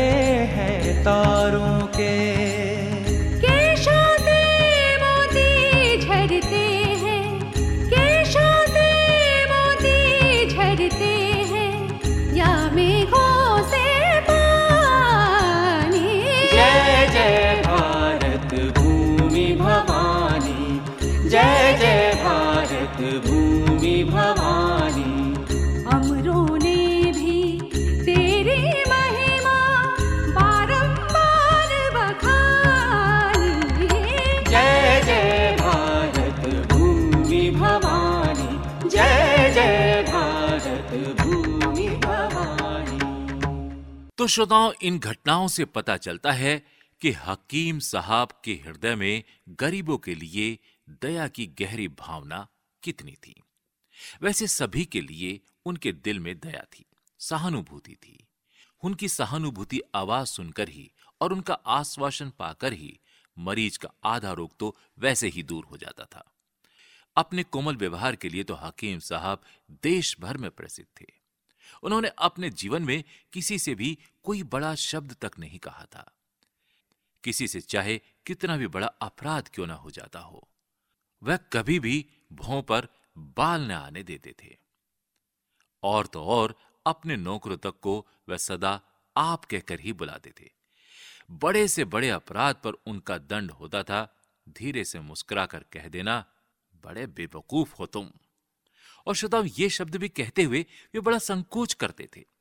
हैं 0.54 1.02
तारों 1.04 1.88
के। 1.98 2.45
तो 44.26 44.30
श्रोताओं 44.30 44.72
इन 44.82 44.98
घटनाओं 45.00 45.48
से 45.48 45.66
पता 45.66 45.96
चलता 45.98 46.32
है 46.32 46.58
कि 47.02 47.12
हकीम 47.12 47.80
साहब 47.80 48.30
के 48.44 48.54
हृदय 48.54 48.96
में 48.96 49.24
गरीबों 49.50 49.98
के 49.98 50.16
लिए 50.16 50.58
दया 51.02 51.28
की 51.28 51.46
गहरी 51.60 51.88
भावना 51.88 52.48
कितनी 52.84 53.12
थी। 53.12 53.36
वैसे 54.22 54.48
सभी 54.48 54.86
के 54.86 55.02
लिए 55.02 55.40
उनके 55.66 55.92
दिल 55.92 56.20
में 56.20 56.40
दया 56.40 56.64
थी, 56.74 56.86
सहानुभूति 57.20 57.96
थी। 57.96 58.28
उनकी 58.84 59.08
सहानुभूति 59.08 59.82
आवाज़ 59.96 60.28
सुनकर 60.28 60.70
ही 60.70 60.92
और 61.22 61.34
उनका 61.34 61.54
आश्वासन 61.54 62.30
पाकर 62.30 62.74
ही 62.74 63.00
मरीज़ 63.38 63.78
का 63.80 63.90
आधा 64.04 64.32
रोग 64.32 64.58
तो 64.60 64.76
वैसे 65.00 65.28
ही 65.28 65.44
दूर 65.44 65.66
हो 65.66 65.78
जाता 65.78 66.06
था। 66.06 66.24
अपने 67.18 67.44
कोमल 67.44 67.76
व्यवहार 67.76 68.16
के 68.16 68.30
लिए 68.30 68.44
तो 68.44 68.56
हकीम 68.56 69.00
साहब 69.00 69.44
देश 69.84 70.16
भर 70.20 70.38
में 70.38 70.50
प्रसिद्ध 70.52 70.90
थे। 71.02 71.14
उन्होंने 71.84 72.08
अपने 72.18 72.50
जीवन 72.50 72.84
में 72.84 73.04
किसी 73.34 73.58
से 73.60 73.76
भी 73.76 73.98
कोई 74.26 74.44
बड़ा 74.44 74.74
शब्द 74.76 75.16
तक 75.22 75.40
नहीं 75.40 75.60
कहा 75.60 75.86
था। 75.86 76.12
किसी 77.24 77.48
से 77.48 77.62
चाहे 77.62 77.98
कितना 78.26 78.58
भी 78.58 78.68
बड़ा 78.68 78.88
अपराध 78.88 79.50
क्यों 79.54 79.68
ना 79.68 79.74
हो 79.74 79.92
जाता 79.92 80.20
हो, 80.20 80.50
वह 81.24 81.38
कभी 81.54 81.80
भी 81.80 82.06
भों 82.34 82.62
पर 82.62 82.88
बाल 83.18 83.62
न 83.62 83.72
आने 83.72 84.04
देते 84.04 84.36
थे। 84.44 84.58
और 85.84 86.08
तो 86.08 86.24
और 86.24 86.56
अपने 86.86 87.16
नौकरों 87.16 87.58
तक 87.58 87.80
को 87.80 88.08
वह 88.30 88.38
सदा 88.38 88.82
आप 89.18 89.46
कहकर 89.46 89.80
ही 89.80 89.94
बुलाते 89.94 90.34
थे। 90.40 90.50
बड़े 91.32 91.68
से 91.68 91.86
बड़े 91.86 92.10
अपराध 92.10 92.56
पर 92.56 92.74
उनका 92.86 93.18
दंड 93.18 93.52
होता 93.52 93.84
था, 93.84 94.16
धीरे 94.50 94.84
से 94.86 95.00
मुस्कुराकर 95.00 95.64
कह 95.64 95.88
देना, 95.88 96.26
बड़े 96.84 97.08
बेवकूफ़ 97.08 97.74
हो 97.76 97.86
तुम। 97.86 98.12
और 99.08 99.16
श्रोताओं, 99.16 99.46
ये 99.46 99.70
शब्द 99.70 99.96
भी 99.96 100.10
कहते 100.10 100.44
हुए 100.44 100.66
वे 100.94 101.00
बड़ा 101.00 101.18
संकोच 101.20 101.74
करते 101.74 102.10
थे। 102.16 102.35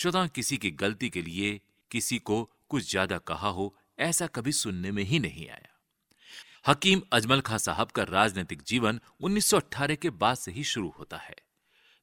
श्रोताओं 0.00 0.28
किसी 0.28 0.56
की 0.56 0.70
गलती 0.70 1.08
के 1.10 1.22
लिए 1.22 1.60
किसी 1.90 2.18
को 2.18 2.52
कुछ 2.68 2.90
ज़्यादा 2.90 3.18
कहा 3.18 3.48
हो, 3.48 3.76
ऐसा 3.98 4.26
कभी 4.26 4.52
सुनने 4.52 4.90
में 4.90 5.02
ही 5.02 5.18
नहीं 5.18 5.48
आया। 5.48 5.68
हकीम 6.66 7.02
अजमल 7.12 7.40
खां 7.40 7.58
साहब 7.58 7.90
का 7.90 8.02
राजनीतिक 8.02 8.62
जीवन 8.62 9.00
1918 9.20 9.96
के 9.96 10.10
बाद 10.10 10.36
से 10.36 10.52
ही 10.52 10.64
शुरू 10.64 10.88
होता 10.98 11.16
है। 11.16 11.34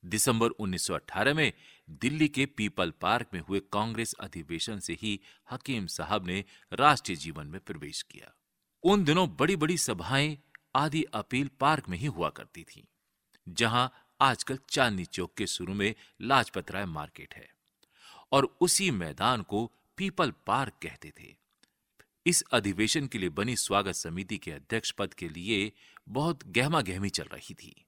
दिसंबर 0.04 0.50
1918 0.50 1.34
में 1.34 1.54
दिल्ली 2.02 2.28
के 2.28 2.46
पीपल 2.46 2.94
पार्क 3.02 3.28
में 3.34 3.42
हुए 3.42 3.60
कांग्रेस 3.74 4.14
अधिवेशन 4.20 4.80
से 4.80 4.98
ही 5.02 5.20
हकीम 5.52 5.88
साहब 5.88 6.28
ने 6.28 6.44
राष्ट्रीय 6.74 7.18
जीवन 7.18 7.48
में 7.48 7.60
प्रवेश 7.62 8.02
किया। 8.02 8.34
उन 8.84 9.04
दिनों 9.04 9.28
बड़ी 9.36 9.56
बड़ी 9.56 9.78
सभाएँ 9.78 10.38
आदि 10.76 11.04
अपील 11.16 11.50
पार्क 11.60 11.90
में 11.90 11.98
ही 11.98 12.06
हुआ 12.06 12.30
करती 12.30 12.64
थी, 12.64 12.88
जहाँ 13.48 13.92
आजकल 14.22 14.60
चांदनी 14.70 15.06
चौक 15.06 15.34
के 15.38 15.48
शुरू 15.48 15.74
में 15.74 15.94
लाजपत 16.22 16.72
राय 16.72 16.86
मार्केट 16.86 17.34
है। 17.34 17.57
और 18.32 18.58
उसी 18.62 18.92
मैदान 18.92 19.42
को 19.42 19.72
पीपल 19.98 20.32
पार्क 20.48 20.74
कहते 20.84 21.14
थे। 21.20 21.36
इस 22.26 22.42
अधिवेशन 22.54 23.08
के 23.08 23.18
लिए 23.18 23.30
बनी 23.30 23.56
स्वागत 23.56 23.92
समिति 23.92 24.38
के 24.38 24.52
अध्यक्ष 24.52 24.92
पद 24.92 25.14
के 25.14 25.30
लिए 25.30 25.72
बहुत 26.10 26.48
गहमा 26.48 26.82
गहमी 26.82 27.10
चल 27.10 27.24
रही 27.24 27.54
थी। 27.54 27.86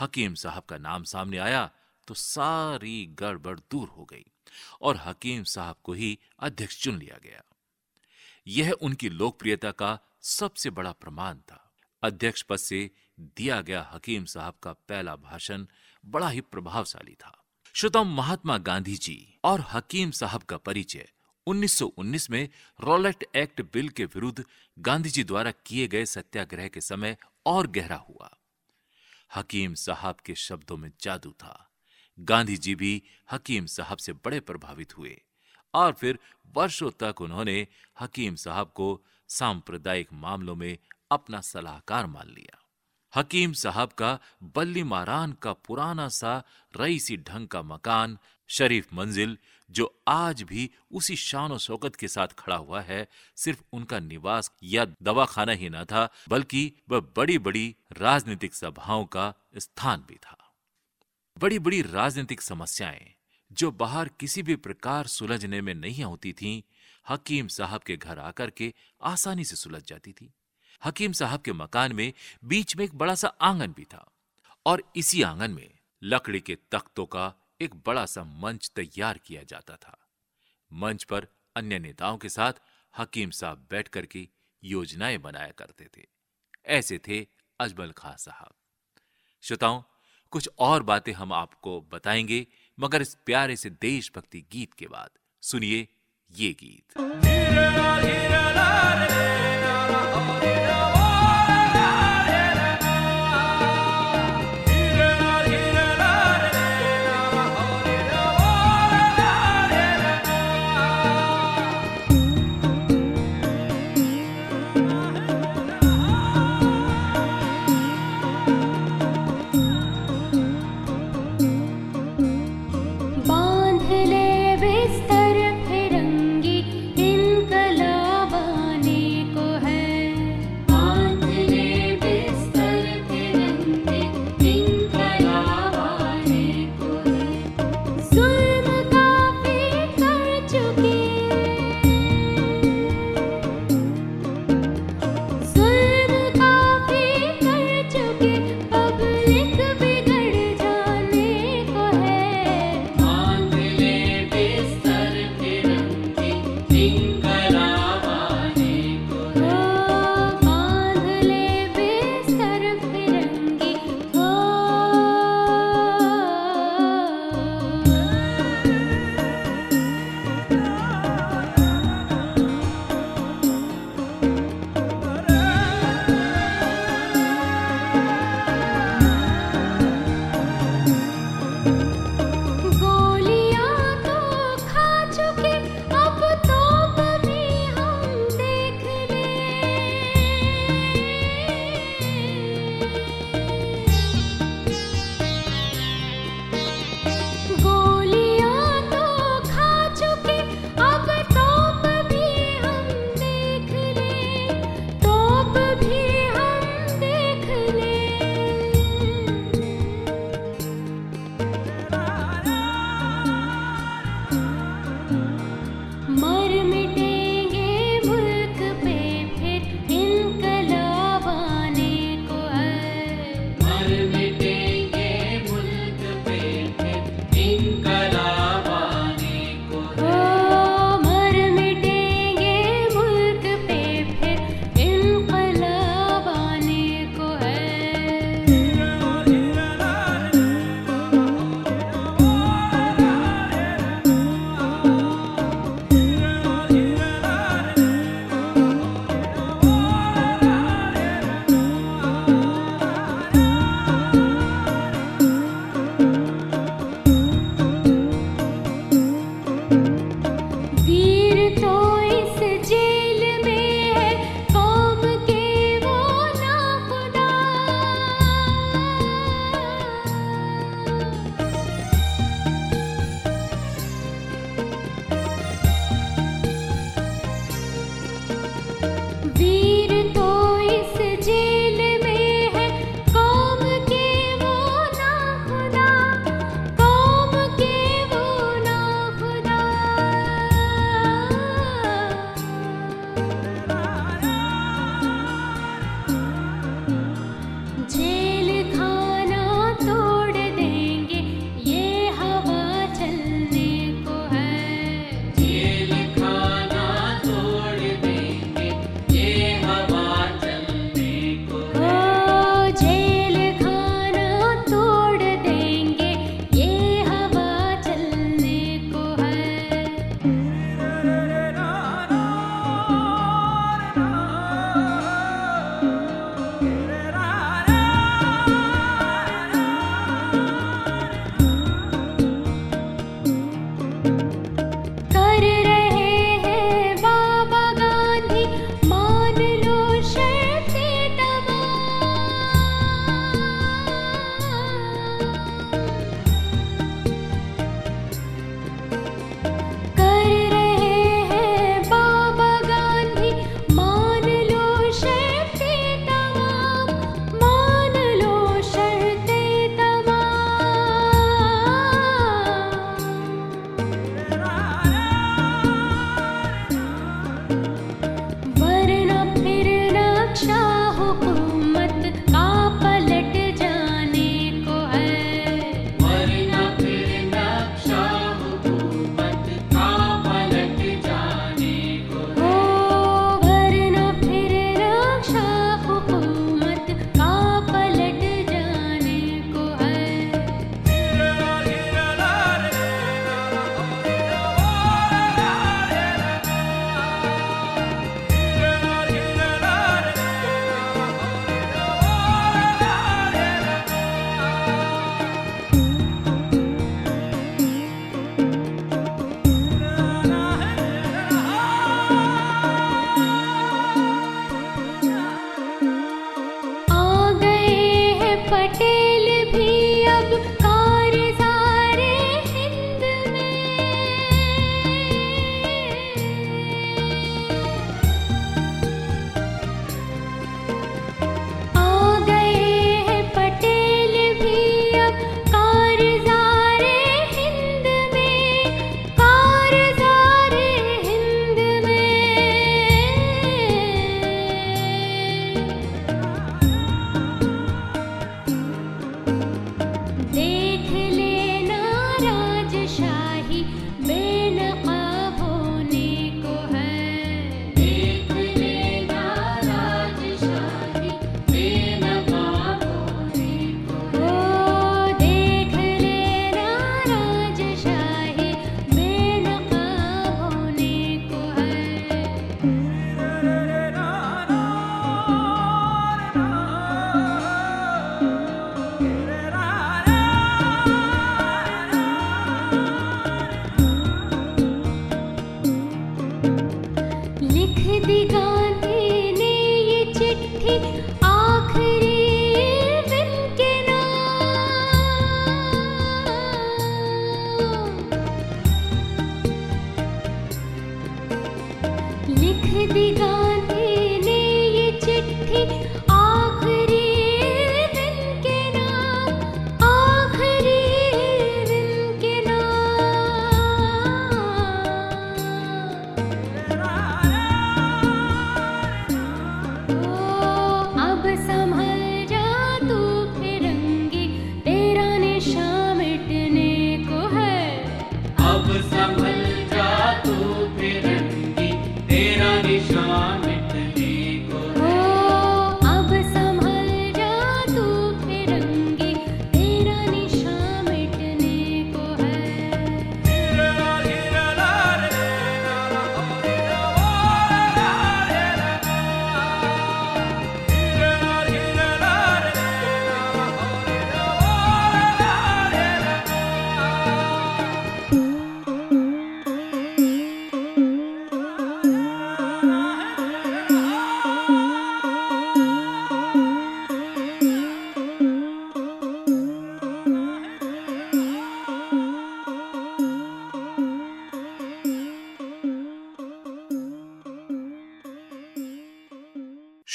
हकीम 0.00 0.34
साहब 0.34 0.62
का 0.62 0.78
नाम 0.78 1.04
सामने 1.04 1.38
आया 1.38 1.70
तो 2.08 2.14
सारी 2.14 3.06
गड़बड़ 3.06 3.58
दूर 3.60 3.88
हो 3.88 4.04
गई 4.04 4.24
और 4.80 4.96
हकीम 4.96 5.44
साहब 5.44 5.76
को 5.84 5.92
ही 5.92 6.18
अध्यक्ष 6.38 6.82
चुन 6.82 6.98
लिया 6.98 7.18
गया। 7.22 7.42
यह 8.46 8.72
उनकी 8.72 9.08
लोकप्रियता 9.08 9.70
का 9.70 9.98
सबसे 10.22 10.70
बड़ा 10.70 10.92
प्रमाण 10.92 11.38
था। 11.38 11.72
अध्यक्ष 12.02 12.42
पद 12.42 12.56
से 12.56 12.90
दिया 13.20 13.60
गया 13.60 13.90
हकीम 13.92 14.24
साहब 14.24 14.54
का 14.62 14.72
पहला 14.72 15.16
भाषण 15.16 15.66
बड़ा 16.06 16.28
ही 16.28 16.40
प्रभावशाली 16.40 17.14
था। 17.14 17.41
श्रोताओं 17.74 18.04
महात्मा 18.04 18.58
गांधी 18.58 18.96
जी 18.96 19.38
और 19.44 19.60
हकीम 19.60 20.10
साहब 20.10 20.42
का 20.42 20.56
परिचय 20.56 21.08
1919 21.46 22.30
में 22.30 22.48
रॉलेट 22.80 23.24
एक्ट 23.36 23.62
बिल 23.62 23.88
के 23.88 24.04
विरुद्ध 24.04 24.44
गांधी 24.78 25.08
जी 25.08 25.24
द्वारा 25.24 25.50
किए 25.50 25.88
गए 25.88 26.04
सत्याग्रह 26.04 26.68
के 26.68 26.80
समय 26.80 27.16
और 27.46 27.66
गहरा 27.66 27.96
हुआ। 27.96 28.36
हकीम 29.36 29.74
साहब 29.74 30.16
के 30.16 30.34
शब्दों 30.34 30.76
में 30.76 30.92
जादू 31.00 31.30
था। 31.30 31.70
गांधी 32.20 32.56
जी 32.56 32.74
भी 32.74 33.02
हकीम 33.32 33.66
साहब 33.66 33.98
से 33.98 34.12
बड़े 34.12 34.40
प्रभावित 34.40 34.98
हुए 34.98 35.22
और 35.74 35.92
फिर 35.92 36.18
वर्षों 36.54 36.90
तक 36.90 37.20
उन्होंने 37.20 37.66
हकीम 38.00 38.34
साहब 38.34 38.72
को 38.74 39.02
सांप्रदायिक 39.28 40.08
मामलों 40.12 40.54
में 40.54 40.78
अपना 41.10 41.40
सलाहकार 41.40 42.06
मान 42.06 42.28
लिया। 42.28 42.61
हकीम 43.16 43.52
साहब 43.52 43.88
का 43.88 44.18
बल्ली 44.42 44.82
मारान 44.82 45.32
का 45.32 45.52
पुराना 45.52 46.08
सा 46.08 46.42
रईसी 46.80 47.16
ढंग 47.16 47.48
का 47.48 47.62
मकान, 47.62 48.18
शरीफ 48.48 48.94
मंजिल, 48.94 49.38
जो 49.70 50.02
आज 50.08 50.42
भी 50.42 50.70
उसी 50.92 51.16
शान 51.16 51.58
शौकत 51.58 51.96
के 51.96 52.08
साथ 52.08 52.28
खड़ा 52.38 52.56
हुआ 52.56 52.80
है, 52.80 53.08
सिर्फ़ 53.36 53.62
उनका 53.72 53.98
निवास 53.98 54.52
या 54.62 54.86
दवाखाना 55.02 55.52
ही 55.52 55.68
न 55.68 55.84
था, 55.84 56.08
बल्कि 56.28 56.72
वह 56.90 57.00
बड़ी 57.16 57.38
बड़ी 57.38 57.76
राजनीतिक 57.98 58.54
सभाओं 58.54 59.04
का 59.04 59.34
स्थान 59.58 60.04
भी 60.08 60.14
था। 60.14 60.52
बड़ी 61.38 61.58
बड़ी 61.58 61.82
राजनीतिक 61.82 62.42
समस्याएँ, 62.42 63.14
जो 63.52 63.70
बाहर 63.70 64.08
किसी 64.08 64.42
भी 64.42 64.56
प्रकार 64.56 65.06
सुलझने 65.06 65.60
में 65.60 65.74
नहीं 65.74 66.04
होती 66.04 66.32
थीं, 66.32 66.62
हकीम 67.08 67.48
साहब 67.48 67.80
के 67.80 67.96
घर 67.96 68.18
आकर 68.18 68.50
के 68.50 68.74
आसानी 69.02 69.44
से 69.44 69.56
सुलझ 69.56 69.82
जाती 69.86 70.12
थी। 70.12 70.34
हकीम 70.84 71.12
साहब 71.12 71.40
के 71.40 71.52
मकान 71.52 71.92
में 71.92 72.12
बीच 72.44 72.76
में 72.76 72.84
एक 72.84 72.94
बड़ा 72.94 73.14
सा 73.14 73.28
आँगन 73.28 73.66
भी 73.66 73.84
था 73.84 74.10
और 74.66 74.92
इसी 74.96 75.22
आँगन 75.22 75.50
में 75.50 75.70
लकड़ी 76.02 76.40
के 76.40 76.58
तख्तों 76.72 77.06
का 77.06 77.34
एक 77.60 77.74
बड़ा 77.74 78.06
सा 78.06 78.24
मंच 78.24 78.72
तैयार 78.76 79.18
किया 79.18 79.42
जाता 79.42 79.76
था। 79.76 80.08
मंच 80.72 81.04
पर 81.04 81.26
अन्य 81.56 81.78
नेताओं 81.78 82.18
के 82.18 82.28
साथ 82.28 82.52
हकीम 82.98 83.30
साहब 83.30 83.66
बैठ 83.70 83.88
करके 83.88 84.28
योजनाएँ 84.64 85.18
बनाया 85.18 85.50
करते 85.50 85.88
थे। 85.96 86.06
ऐसे 86.66 86.98
थे 86.98 87.26
अजमल 87.60 87.90
खां 87.90 88.16
साहब। 88.16 88.54
श्रोताओं, 89.42 89.82
कुछ 90.30 90.48
और 90.58 90.82
बातें 90.82 91.12
हम 91.12 91.32
आपको 91.32 91.80
बताएँगे, 91.80 92.46
मगर 92.80 93.02
इस 93.02 93.14
प्यारे 93.14 93.56
से 93.56 93.70
देशभक्ति 93.70 94.44
गीत 94.52 94.74
के 94.74 94.86
बाद। 94.86 95.10
सुनिए 95.42 95.88
ये 96.30 96.52
गीत। 96.52 96.98
बाँध 96.98 99.10
ले 99.10 99.51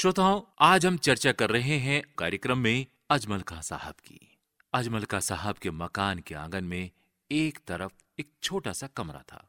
श्रोताओं, 0.08 0.40
आज 0.60 0.84
हम 0.86 0.96
चर्चा 0.96 1.30
कर 1.32 1.50
रहे 1.50 1.76
हैं 1.78 2.02
कार्यक्रम 2.18 2.58
में 2.58 2.86
अजमल 3.10 3.40
खां 3.40 3.60
साहब 3.62 3.94
की। 3.94 4.38
अजमल 4.72 5.04
खां 5.04 5.20
साहब 5.20 5.54
के 5.54 5.70
मकान 5.70 6.18
के 6.18 6.34
आँगन 6.34 6.64
में 6.64 6.90
एक 7.30 7.58
तरफ़ 7.66 7.92
एक 8.18 8.30
छोटा 8.42 8.72
सा 8.72 8.86
कमरा 8.86 9.22
था। 9.22 9.42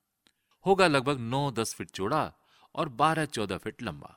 होगा 0.65 0.87
लगभग 0.87 1.19
नौ 1.19 1.51
दस 1.51 1.73
फीट 1.73 1.91
चौड़ा 1.91 2.33
और 2.75 2.89
बारह 2.89 3.25
चौदह 3.25 3.57
फीट 3.57 3.83
लंबा। 3.83 4.13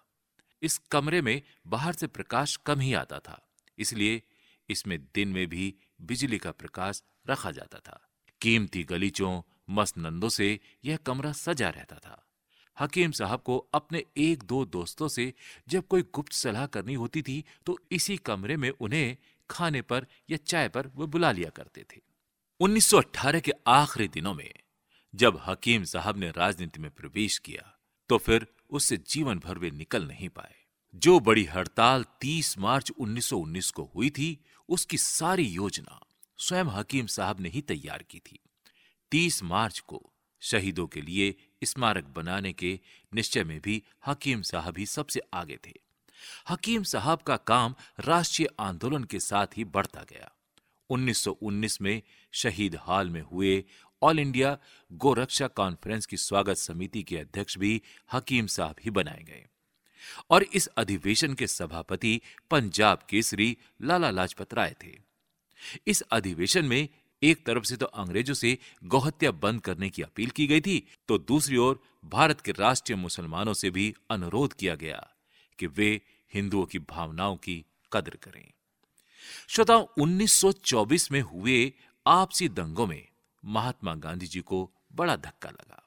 इस 0.62 0.78
कमरे 0.90 1.20
में 1.22 1.42
बाहर 1.66 1.92
से 1.92 2.06
प्रकाश 2.06 2.56
कम 2.56 2.80
ही 2.80 2.92
आता 2.94 3.18
था, 3.18 3.40
इसलिए 3.78 4.22
इसमें 4.68 4.98
दिन 5.14 5.28
में 5.28 5.46
भी 5.46 5.74
बिजली 6.00 6.38
का 6.38 6.50
प्रकाश 6.50 7.02
रखा 7.30 7.50
जाता 7.50 7.78
था। 7.78 8.00
कीमती 8.40 8.84
गलीचों 8.84 9.42
मसनंदों 9.70 10.28
से 10.28 10.58
यह 10.84 10.96
कमरा 10.96 11.32
सजा 11.32 11.70
रहता 11.70 11.96
था। 11.96 12.22
हकीम 12.82 13.10
साहब 13.12 13.40
को 13.40 13.56
अपने 13.74 14.04
एक 14.16 14.42
दो 14.42 14.64
दोस्तों 14.66 15.08
से 15.08 15.32
जब 15.68 15.86
कोई 15.86 16.02
गुप्त 16.14 16.32
सलाह 16.32 16.66
करनी 16.66 16.94
होती 16.94 17.22
थी 17.22 17.44
तो 17.66 17.78
इसी 17.92 18.16
कमरे 18.16 18.56
में 18.56 18.70
उन्हें 18.70 19.16
खाने 19.50 19.82
पर 19.82 20.06
या 20.30 20.36
चाय 20.36 20.68
पर 20.68 20.86
वो 20.86 21.06
बुला 21.06 21.32
लिया 21.32 21.50
करते 21.50 21.82
थे। 21.82 22.00
1918 22.60 23.40
के 23.40 23.52
आखिरी 23.66 24.08
दिनों 24.08 24.34
में, 24.34 24.52
जब 25.14 25.40
हकीम 25.46 25.84
साहब 25.84 26.16
ने 26.16 26.30
राजनीति 26.30 26.80
में 26.80 26.90
प्रवेश 26.90 27.38
किया 27.38 27.78
तो 28.08 28.18
फिर 28.18 28.46
उससे 28.70 28.96
जीवन 29.08 29.38
भर 29.38 29.58
वे 29.58 29.70
निकल 29.70 30.06
नहीं 30.08 30.28
पाए। 30.28 30.54
जो 30.94 31.18
बड़ी 31.20 31.44
हड़ताल 31.44 32.04
30 32.20 32.56
मार्च 32.58 32.90
1919 32.90 33.70
को 33.70 33.90
हुई 33.94 34.10
थी, 34.10 34.38
उसकी 34.68 34.98
सारी 34.98 35.44
योजना 35.44 36.00
स्वयं 36.38 36.64
हकीम 36.64 37.06
साहब 37.06 37.40
ने 37.40 37.48
ही 37.48 37.60
तैयार 37.62 38.02
की 38.02 38.18
थी। 38.18 38.38
30 39.12 39.42
मार्च 39.42 39.78
को 39.78 40.02
शहीदों 40.42 40.86
के 40.86 41.00
लिए 41.00 41.34
स्मारक 41.64 42.04
बनाने 42.04 42.52
के 42.52 42.80
निश्चय 43.14 43.44
में 43.44 43.60
भी 43.60 43.82
हकीम 44.06 44.42
साहब 44.42 44.78
ही 44.78 44.86
सबसे 44.86 45.20
आगे 45.34 45.58
थे। 45.66 45.72
हकीम 46.48 46.82
साहब 46.82 47.18
का 47.18 47.36
काम 47.36 47.74
राष्ट्रीय 48.00 48.48
आंदोलन 48.60 49.04
के 49.04 49.20
साथ 49.20 49.46
ही 49.56 49.64
बढ़ता 49.64 50.00
गया। 50.00 50.32
1919 50.90 51.82
में 51.82 52.02
शहीद 52.32 52.76
हाल 52.76 53.10
में 53.10 53.22
हुए 53.22 53.64
ऑल 54.02 54.18
इंडिया 54.18 54.58
गोरक्षा 54.92 55.46
कॉन्फ्रेंस 55.46 56.06
की 56.06 56.16
स्वागत 56.16 56.54
समिति 56.54 57.02
के 57.02 57.18
अध्यक्ष 57.18 57.58
भी 57.58 57.82
हकीम 58.12 58.46
साहब 58.46 58.76
ही 58.84 58.90
बनाए 58.90 59.22
गए। 59.22 59.46
और 60.30 60.42
इस 60.42 60.66
अधिवेशन 60.66 61.34
के 61.34 61.46
सभापति 61.46 62.20
पंजाब 62.50 63.06
केसरी 63.10 63.56
लाला 63.82 64.10
लाजपत 64.10 64.54
राय 64.54 64.76
थे। 64.84 64.98
इस 65.86 66.02
अधिवेशन 66.02 66.64
में 66.64 66.88
एक 67.22 67.44
तरफ़ 67.46 67.64
से 67.64 67.76
तो 67.76 67.86
अंग्रेज़ों 67.86 68.34
से 68.34 68.58
गौहत्या 68.84 69.30
बंद 69.30 69.60
करने 69.60 69.90
की 69.90 70.02
अपील 70.02 70.30
की 70.30 70.46
गई 70.46 70.60
थी 70.60 70.82
तो 71.08 71.18
दूसरी 71.18 71.56
ओर 71.56 71.80
भारत 72.04 72.40
के 72.40 72.52
राष्ट्रीय 72.52 72.96
मुसलमानों 72.96 73.54
से 73.54 73.70
भी 73.70 73.94
अनुरोध 74.10 74.52
किया 74.52 74.74
गया 74.74 75.06
कि 75.58 75.66
वे 75.66 76.00
हिंदुओं 76.34 76.64
की 76.66 76.78
भावनाओं 76.78 77.36
की 77.36 77.64
कदर 77.92 78.16
करें। 78.16 78.50
श्रोताओं 79.48 79.86
1924 79.98 81.10
में 81.12 81.20
हुए 81.20 81.72
आपसी 82.06 82.48
दंगों 82.48 82.86
में 82.86 83.08
महात्मा 83.42 83.94
गांधी 83.94 84.26
जी 84.26 84.40
को 84.40 84.70
बड़ा 84.92 85.16
धक्का 85.16 85.50
लगा। 85.50 85.82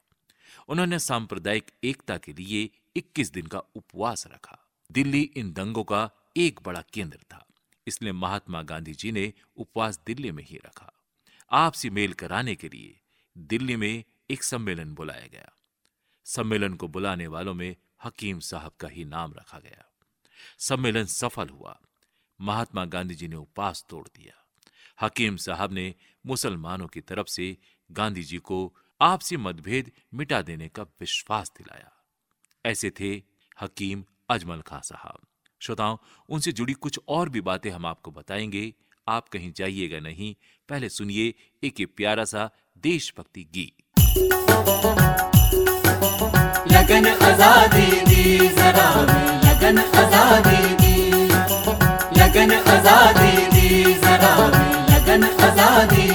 उन्होंने 0.68 1.00
सांप्रदायिक 1.00 1.72
एकता 1.84 2.18
के 2.18 2.34
लिए 2.34 2.70
21 2.96 3.32
दिन 3.34 3.48
का 3.48 3.60
उपवास 3.76 4.28
रखा। 4.28 4.58
दिल्ली 4.90 5.22
इन 5.36 5.52
दंगों 5.54 5.84
का 5.84 6.10
एक 6.38 6.60
बड़ा 6.66 6.84
केंद्र 6.94 7.18
था, 7.18 7.46
इसलिए 7.88 8.12
महात्मा 8.14 8.62
गांधी 8.62 8.94
जी 8.94 9.12
ने 9.12 9.32
उपवास 9.58 10.00
दिल्ली 10.08 10.32
में 10.32 10.44
ही 10.44 10.58
रखा। 10.58 10.92
आपसी 11.52 11.90
मेल 11.90 12.14
कराने 12.14 12.56
के 12.56 12.70
लिए 12.70 13.00
दिल्ली 13.38 13.76
में 13.76 14.04
एक 14.30 14.44
सम्मेलन 14.44 14.94
बुलाया 14.94 15.28
गया। 15.28 15.52
सम्मेलन 16.26 16.74
को 16.74 16.88
बुलाने 16.88 17.28
वालों 17.28 17.54
में 17.54 17.76
हकीम 18.04 18.40
साहब 18.40 18.72
का 18.72 18.88
ही 18.88 19.06
नाम 19.06 19.34
रखा 19.34 19.60
गया। 19.60 19.92
सम्मेलन 20.60 21.06
सफल 21.06 21.50
हुआ। 21.50 21.80
महात्मा 22.42 22.86
गांधी 22.86 23.16
जी 23.16 23.28
ने 23.28 23.36
उपास 23.36 23.86
तोड़ 23.90 24.08
दिया। 24.08 24.46
हकीम 25.02 25.36
साहब 25.36 25.74
ने 25.74 25.96
मुसलमानों 26.26 26.88
की 26.88 27.02
तरफ़ 27.02 27.28
से 27.28 27.58
गांधी 27.92 28.24
जी 28.24 28.38
को 28.38 28.76
आपसी 29.02 29.38
मतभेद 29.38 29.92
मिटा 30.14 30.42
देने 30.42 30.70
का 30.70 30.84
विश्वास 30.84 31.52
दिलाया। 31.58 31.92
ऐसे 32.66 32.90
थे 32.90 33.22
हकीम 33.62 34.06
अजमल 34.30 34.62
खां 34.62 34.82
साहब। 34.82 35.28
श्रोताओं, 35.60 35.98
उनसे 36.30 36.52
जुड़ी 36.52 36.74
कुछ 36.74 37.00
और 37.08 37.30
भी 37.30 37.42
बातें 37.42 37.72
हम 37.72 37.86
आपको 37.86 38.12
बताएँगे। 38.12 38.74
आप 39.08 39.28
कहीं 39.30 39.52
जाइएगा 39.58 40.00
नहीं। 40.00 40.34
पहले 40.70 40.90
सुनिए 40.90 41.34
एक 41.64 41.80
ये 41.80 41.86
प्यारा 41.98 42.24
सा 42.26 42.50
देशभक्ति 42.84 43.46
गीत। 43.54 43.74
लगन 46.72 47.08
आज़ादी 47.08 47.88
दी 48.08 48.38
जरा 48.58 48.90
लगन 49.46 49.78
आज़ादी 50.02 50.74
दी। 50.82 50.96
लगन 52.20 52.54
आज़ादी 52.54 53.46
दी 53.54 53.94
जरा 53.96 54.36
लगन 54.90 55.24
आज़ादी 55.24 56.08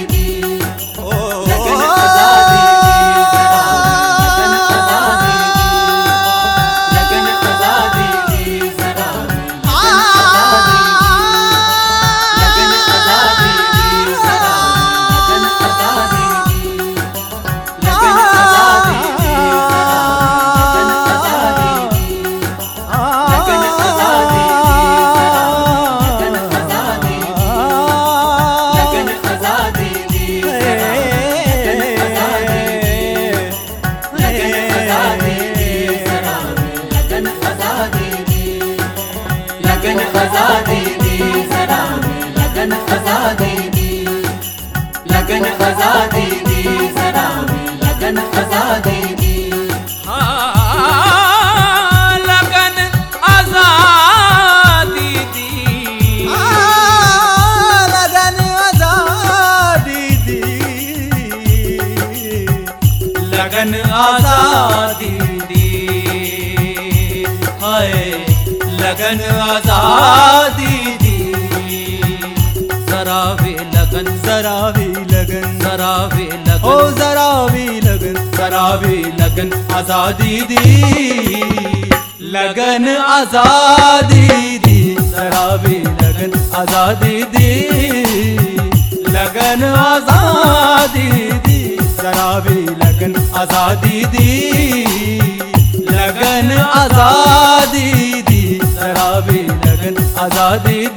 hadi 100.50 100.89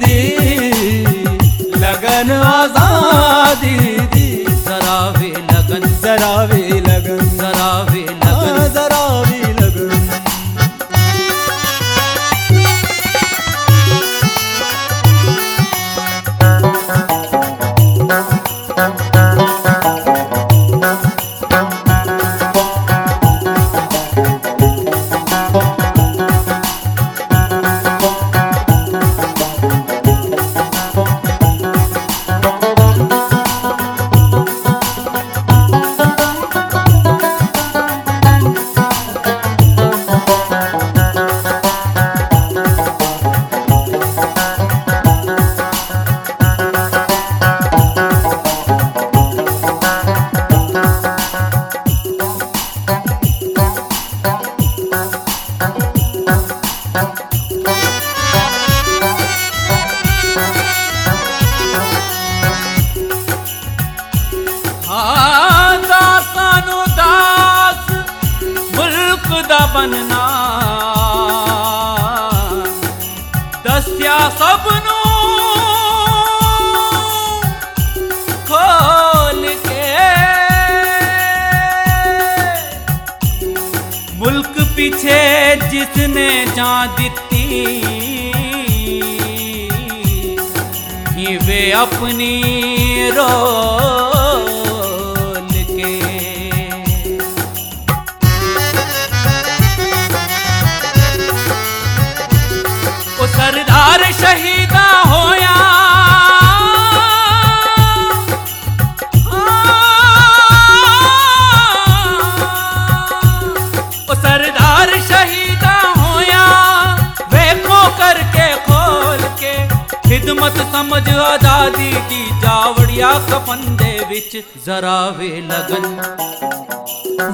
जरा 124.66 124.98
वे 125.18 125.28
लगन 125.50 125.84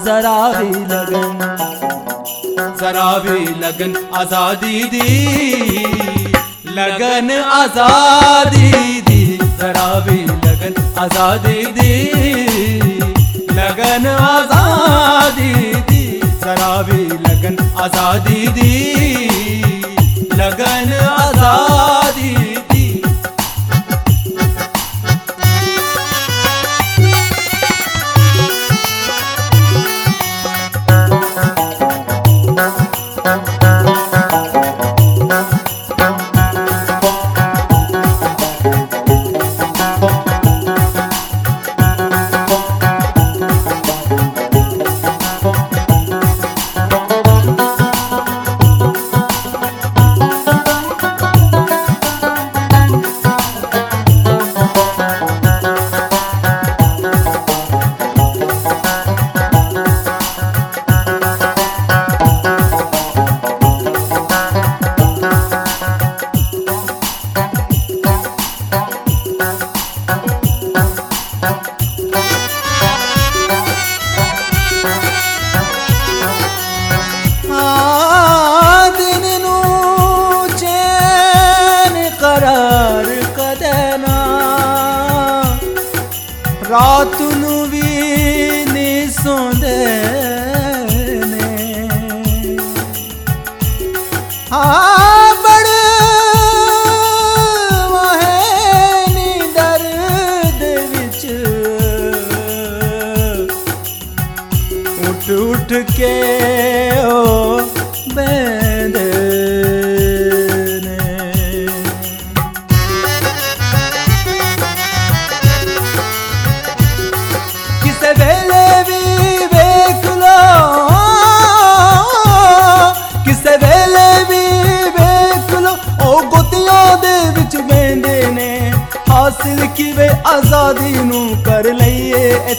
जरा 0.04 0.36
वे 0.56 0.68
लगन 0.92 1.38
जरा 2.80 3.08
वे 3.24 3.38
लगन 3.62 3.94
आजादी 4.20 4.82
दी 4.94 5.08
लगन 6.78 7.30
आजादी 7.58 8.70
दी 9.08 9.20
जरा 9.60 9.86
वे 10.06 10.16
लगन 10.46 10.80
आजादी 11.04 11.64
दी 11.78 11.92
लगन 13.58 14.06
आजादी 14.30 15.52
दी 15.90 16.02
जरा 16.44 16.72
वे 16.90 17.02
लगन 17.26 17.58
आजादी 17.86 18.46
दी 18.58 18.72
लगन 20.42 20.92
आजादी 21.08 22.34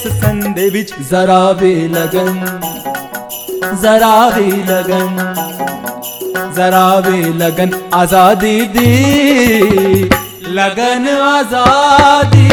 इस 0.01 0.13
संधे 0.13 0.67
विच 0.69 0.91
जरा 1.09 1.41
भी 1.53 1.73
लगन, 1.87 2.37
जरा 3.81 4.13
भी 4.29 4.51
लगन, 4.69 5.17
जरा 6.57 6.85
भी 7.01 7.21
लगन। 7.39 7.75
आज़ादी 7.93 8.55
दी, 8.73 8.89
लगन 10.57 11.07
आज़ादी 11.19 12.49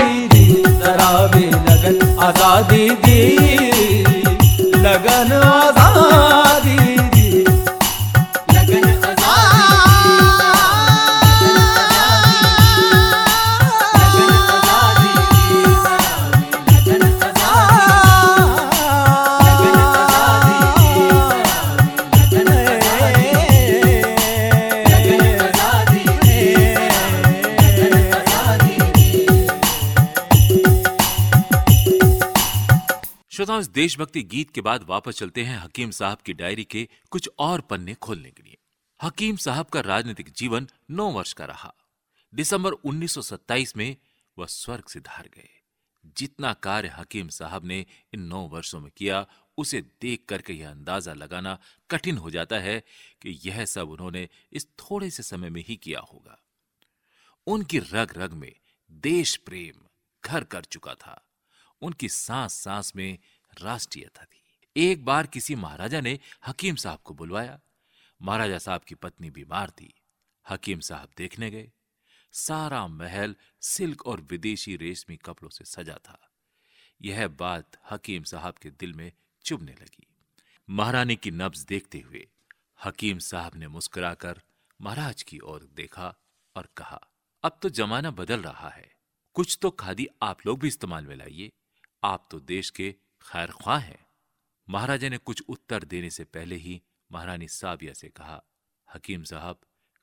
जरा 0.77 1.11
भी 1.33 1.47
लगन। 1.47 1.97
आज़ादी 2.27 2.89
दी, 3.05 3.21
लगन 4.77 5.33
आज़ादी 5.33 5.78
देशभक्ति 33.79 34.23
गीत 34.23 34.51
के 34.51 34.61
बाद 34.61 34.83
वापस 34.83 35.19
चलते 35.19 35.45
हैं 35.45 35.59
हकीम 35.59 35.91
साहब 35.91 36.19
की 36.19 36.33
डायरी 36.33 36.65
के 36.65 36.89
कुछ 37.11 37.31
और 37.39 37.61
पन्ने 37.61 37.95
खोलने 37.95 38.31
के 38.31 38.43
लिए। 38.43 38.59
हकीम 39.03 39.37
साहब 39.37 39.67
का 39.67 39.81
राजनीतिक 39.81 40.31
जीवन 40.31 40.69
नौ 40.91 41.11
वर्ष 41.11 41.33
का 41.33 41.45
रहा। 41.45 41.75
दिसंबर 42.35 42.73
1927 42.73 43.77
में 43.77 43.97
वह 44.39 44.47
स्वर्ग 44.47 44.85
से 44.85 45.01
धार 45.01 45.29
गए। 45.35 45.49
जितना 46.17 46.53
कार्य 46.53 46.89
हकीम 46.89 47.29
साहब 47.29 47.65
ने 47.65 47.87
इन 48.15 48.21
नौ 48.21 48.41
वर्षों 48.41 48.81
में 48.81 48.91
किया, 48.97 49.27
उसे 49.59 49.81
देख 49.81 50.25
करके 50.29 50.53
यह 50.53 50.71
अंदाज़ा 50.71 51.13
लगाना 51.13 51.59
कठिन 51.91 52.17
हो 52.17 52.31
जाता 52.31 52.59
है 52.59 52.81
कि 53.23 53.41
यह 53.45 53.65
सब 53.65 53.91
उन्होंने 53.91 54.29
इस 54.53 54.67
थोड़े 54.67 55.11
से 55.11 55.23
समय 55.23 55.51
में 55.51 55.65
ही 55.69 55.77
किया 55.77 56.01
होगा। 56.01 56.39
उनकी 57.47 57.79
रग 57.79 58.15
रग 58.17 58.33
में 58.33 58.55
देश 58.91 59.37
प्रेम 59.37 59.87
घर 60.25 60.45
कर 60.45 60.65
चुका 60.65 60.95
था। 60.95 61.25
उनकी 61.83 62.09
सांस 62.09 62.55
सांस 62.55 62.93
में 62.97 63.19
राष्ट्रीयता 63.61 64.25
थी। 64.25 64.43
एक 64.77 65.05
बार 65.05 65.27
किसी 65.27 65.55
महाराजा 65.55 66.01
ने 66.01 66.19
हकीम 66.47 66.77
साहब 66.77 66.99
को 66.99 67.15
बुलवाया। 67.15 67.61
महाराजा 68.23 68.59
साहब 68.59 68.81
की 68.81 68.95
पत्नी 68.95 69.31
बीमार 69.31 69.71
थी। 69.71 69.93
हकीम 70.49 70.81
साहब 70.81 71.09
देखने 71.17 71.51
गए। 71.51 71.71
सारा 72.33 72.87
महल 72.87 73.35
सिल्क 73.61 74.07
और 74.07 74.21
विदेशी 74.21 74.77
रेशमी 74.77 75.17
कपड़ों 75.17 75.51
से 75.51 75.65
सजा 75.65 75.99
था। 76.05 76.19
यह 77.03 77.29
बात 77.29 77.77
हकीम 77.91 78.23
साहब 78.23 78.55
के 78.55 78.71
दिल 78.71 78.93
में 78.93 79.13
चुभने 79.45 79.73
लगी। 79.73 80.07
महारानी 80.71 81.17
की 81.17 81.31
नब्ज 81.31 81.61
देखते 81.61 82.01
हुए 82.01 82.29
हकीम 82.85 83.19
साहब 83.19 83.57
ने 83.57 83.69
मुस्कुराकर 83.69 84.41
महाराज 84.81 85.23
की 85.23 85.39
ओर 85.39 85.69
देखा 85.75 86.15
और 86.57 86.69
कहा, 86.77 87.01
अब 87.43 87.59
तो 87.63 87.69
जमाना 87.69 88.11
बदल 88.11 88.41
रहा 88.41 88.69
है। 88.69 88.91
कुछ 89.35 89.59
तो 89.63 89.71
खादी 89.71 90.09
आप 90.23 90.47
लोग 90.47 90.59
भी 90.59 90.69
इस्तेमाल 90.69 91.07
में 91.07 91.17
लाइए। 91.17 91.51
आप 92.05 92.29
तो 92.31 92.41
देश 92.41 92.71
के 92.71 92.95
खैर 93.33 93.51
ख्वाह 93.51 93.79
हैं। 93.79 94.07
महाराजा 94.69 95.09
ने 95.09 95.19
कुछ 95.19 95.43
उत्तर 95.49 95.85
देने 95.85 96.11
से 96.11 96.25
पहले 96.25 96.57
ही 96.57 96.83
महारानी 97.13 97.49
साबिया 97.49 97.93
से 97.93 98.09
कहा, 98.09 98.43
हकीम 98.95 99.25
साहब, 99.25 99.61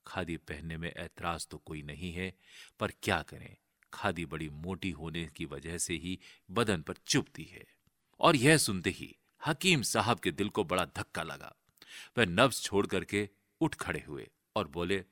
खादी 0.07 0.37
पहनने 0.37 0.77
में 0.77 0.91
ऐतराज 0.91 1.47
तो 1.47 1.57
कोई 1.57 1.81
नहीं 1.81 2.13
है, 2.13 2.37
पर 2.79 2.91
क्या 3.03 3.21
करें? 3.21 3.57
खादी 3.93 4.25
बड़ी 4.25 4.49
मोटी 4.49 4.91
होने 4.91 5.25
की 5.25 5.45
वजह 5.45 5.77
से 5.77 5.93
ही 5.93 6.19
बदन 6.51 6.81
पर 6.81 6.93
चुभती 7.07 7.43
है। 7.43 7.65
और 8.19 8.35
यह 8.35 8.57
सुनते 8.57 8.89
ही 8.89 9.15
हकीम 9.45 9.81
साहब 9.81 10.19
के 10.19 10.31
दिल 10.31 10.49
को 10.49 10.63
बड़ा 10.63 10.85
धक्का 10.85 11.23
लगा। 11.23 11.55
वह 12.17 12.25
नब्ज 12.25 12.61
छोड़ 12.61 12.87
करके 12.87 13.29
उठ 13.61 13.75
खड़े 13.75 14.03
हुए 14.07 14.29
और 14.55 14.67
बोले, 14.67 15.03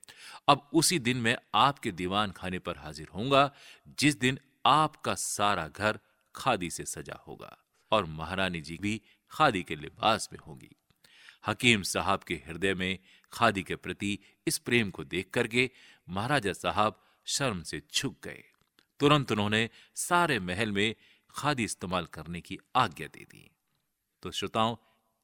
अब 0.48 0.70
उसी 0.74 1.00
दिन 1.00 1.18
मैं 1.18 1.38
आपके 1.56 1.92
दीवान 1.92 2.32
खाने 2.32 2.60
पर 2.60 2.78
हाजिर 2.78 3.08
होऊँगा, 3.08 3.54
जिस 4.00 4.20
दिन 4.20 4.40
आपका 4.66 5.16
सारा 5.16 5.68
घर 5.68 6.00
खादी 6.36 6.70
से 6.70 6.86
सजा 6.86 7.24
होगा। 7.28 7.58
और 7.94 8.06
महारानी 8.06 8.62
जी 8.62 8.78
भी 8.82 9.02
खादी 9.32 9.64
के 9.64 9.76
लिबास 9.76 10.30
में 10.34 10.40
होंगी। 10.40 10.76
हकीम 11.48 11.82
साहब 11.82 12.24
के 12.24 12.36
हृदय 12.36 12.74
में 12.74 13.00
खादी 13.34 13.64
के 13.64 13.76
प्रति 13.76 14.20
इस 14.48 14.58
प्रेम 14.58 14.92
को 14.92 15.04
देख 15.04 15.30
करके 15.30 15.72
महाराजा 16.10 16.54
साहब 16.54 17.04
शर्म 17.26 17.64
से 17.64 17.82
झुक 17.96 18.16
गए। 18.24 18.44
तुरंत 19.00 19.32
उन्होंने 19.32 19.70
सारे 19.96 20.40
महल 20.40 20.72
में 20.72 20.96
खादी 21.30 21.64
इस्तेमाल 21.64 22.06
करने 22.06 22.42
की 22.42 22.60
आज्ञा 22.76 23.08
दे 23.08 23.26
दी। 23.32 23.52
तो 24.22 24.32
श्रोताओं, 24.32 24.76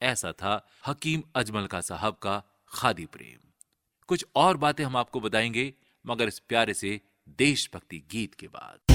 ऐसा 0.01 0.31
था 0.31 0.69
हकीम 0.87 1.23
अजमल 1.35 1.67
का 1.67 1.81
साहब 1.81 2.13
का 2.13 2.43
खादी 2.69 3.05
प्रेम। 3.05 3.47
कुछ 4.07 4.25
और 4.35 4.57
बातें 4.57 4.85
हम 4.85 4.97
आपको 4.97 5.19
बताएँगे, 5.19 5.73
मगर 6.05 6.27
इस 6.27 6.39
प्यारे 6.39 6.73
से 6.73 7.01
देशभक्ति 7.29 7.99
गीत 8.11 8.33
के 8.33 8.47
बाद। 8.47 8.88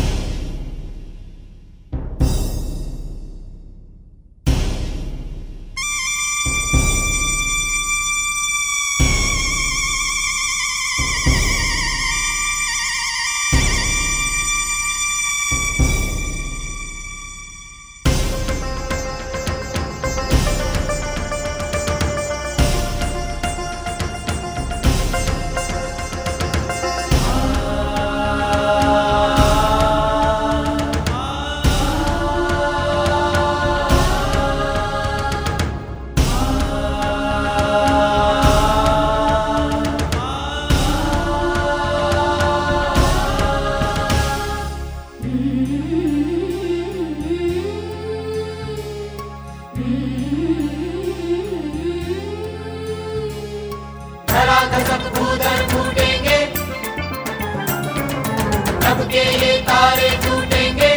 के 59.14 59.20
ये 59.20 59.58
तारे 59.58 60.08
टूटेंगे। 60.10 60.88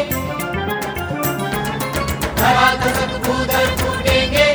धराधसक 2.36 3.11
भूधर 3.26 3.65
फूटेंगे 3.76 4.47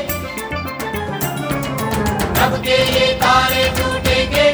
तब 2.37 2.57
के 2.65 2.79
ये 2.95 3.13
तारे 3.15 3.65
टूटेंगे। 3.79 4.47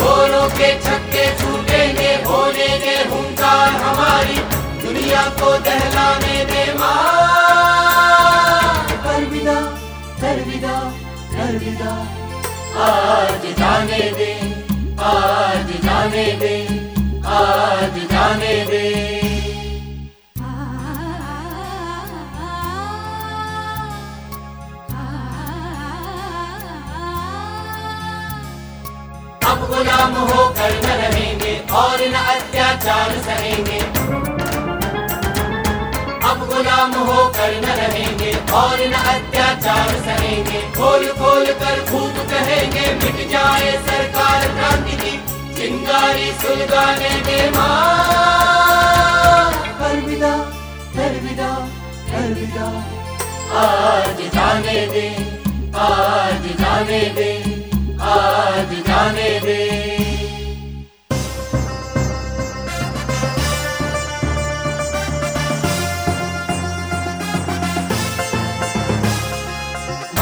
गोरों 0.00 0.48
के 0.48 0.72
छक्के 0.80 1.26
छूटेंगे, 1.38 2.14
होने 2.24 2.68
दे 2.78 2.96
हुंकार 3.10 3.68
हमारी। 3.68 4.38
दुनिया 4.86 5.22
को 5.22 5.58
दहलाने 5.58 6.44
दे 6.44 6.72
माँ। 6.72 7.04
अलविदा 9.14 9.58
अलविदा 10.30 10.80
अलविदा। 11.42 11.92
आज 12.88 13.46
जाने 13.58 14.10
दे। 14.10 14.61
आज 15.02 15.70
जाने 15.84 16.26
दे, 16.40 16.56
आज 17.26 17.94
जाने 18.10 18.54
दे। 18.66 18.86
अब 29.46 29.66
गुलाम 29.70 30.14
होकर 30.14 30.78
न 30.84 31.00
रहेंगे 31.00 31.58
और 31.72 32.06
न 32.08 32.24
अत्याचार 32.36 33.18
सहेंगे। 33.26 34.01
अब 36.42 36.48
गुलाम 36.48 36.92
होकर 36.98 37.52
न 37.56 37.74
रहेंगे 37.78 38.30
और 38.52 38.80
न 38.86 39.00
अत्याचार 39.10 39.90
सहेंगे। 40.06 40.60
खोल 40.76 41.06
खोल 41.18 41.46
कर 41.60 41.78
खूब 41.90 42.16
कहेंगे, 42.30 42.86
मिट 42.94 43.20
जाए 43.30 43.72
सरकार 43.86 44.46
क्रांति 44.48 44.96
की। 45.02 45.12
चिंगारी 45.54 46.32
सुलगाने 46.42 47.10
दे 47.20 47.38
माँ। 47.50 47.68
अलविदा 49.90 50.34
अलविदा 51.04 51.50
अलविदा 52.18 52.68
आज 53.62 54.20
जाने 54.34 54.86
दे, 54.86 55.08
आज 55.82 56.52
जाने 56.60 57.02
दे, 57.16 57.32
आज 58.12 58.78
जाने 58.88 59.30
दे। 59.40 60.01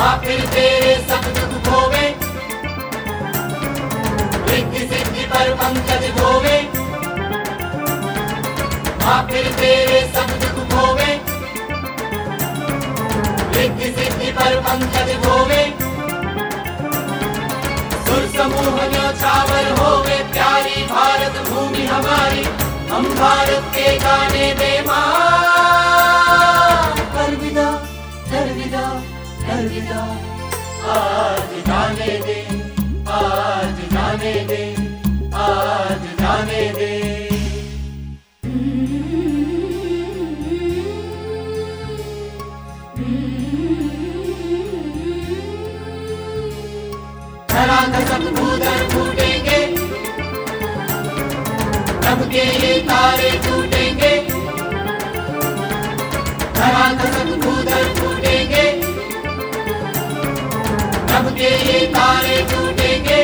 आखिर 0.01 0.41
तेरे 0.47 0.95
रिद्धि 4.49 4.79
सिद्धि 4.79 5.25
पर 5.25 5.51
पंकज 5.55 6.05
धोवे। 6.17 6.57
आखिर 9.07 9.47
तेरे 9.53 10.01
सतगुरु 10.15 10.65
होवे। 10.77 11.11
रिद्धि 13.57 13.91
सिद्धि 13.99 14.31
पर 14.33 14.57
पंकज 14.61 15.13
धोवे। 15.25 15.63
सुर 18.07 18.23
समूह 18.37 18.77
होवे, 19.79 20.19
प्यारी 20.33 20.83
भारत 20.83 21.43
भूमि 21.49 21.87
हमारी। 21.87 22.45
हम 22.91 23.05
भारत 23.15 23.73
के 23.75 23.97
गाने 23.99 24.53
बेमार 24.55 25.30
अलविदा 29.61 30.03
आज 30.93 31.51
जाने 31.67 32.13
दे 32.27 32.37
आज 33.17 33.81
जाने 33.93 34.33
दे। 34.51 34.63
आज 35.41 36.07
जाने 36.21 36.63
दे 36.79 36.93
भूधर 48.39 48.81
फूटेंगे 48.93 49.61
तब 52.05 52.29
तारे 52.89 53.30
ये 61.41 61.79
तारे 61.95 62.37
टूटेंगे। 62.51 63.19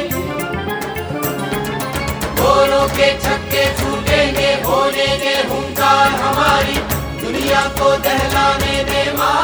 गोरों 2.38 2.86
के 2.88 3.08
छक्के 3.20 3.64
छूटेंगे 3.78 4.52
होने 4.62 5.06
दे 5.22 5.34
हुंकार 5.50 6.08
हमारी 6.20 6.76
दुनिया 7.22 7.62
को 7.78 7.90
दहलाने 8.06 8.76
दे 8.84 9.02
माँ। 9.12 9.34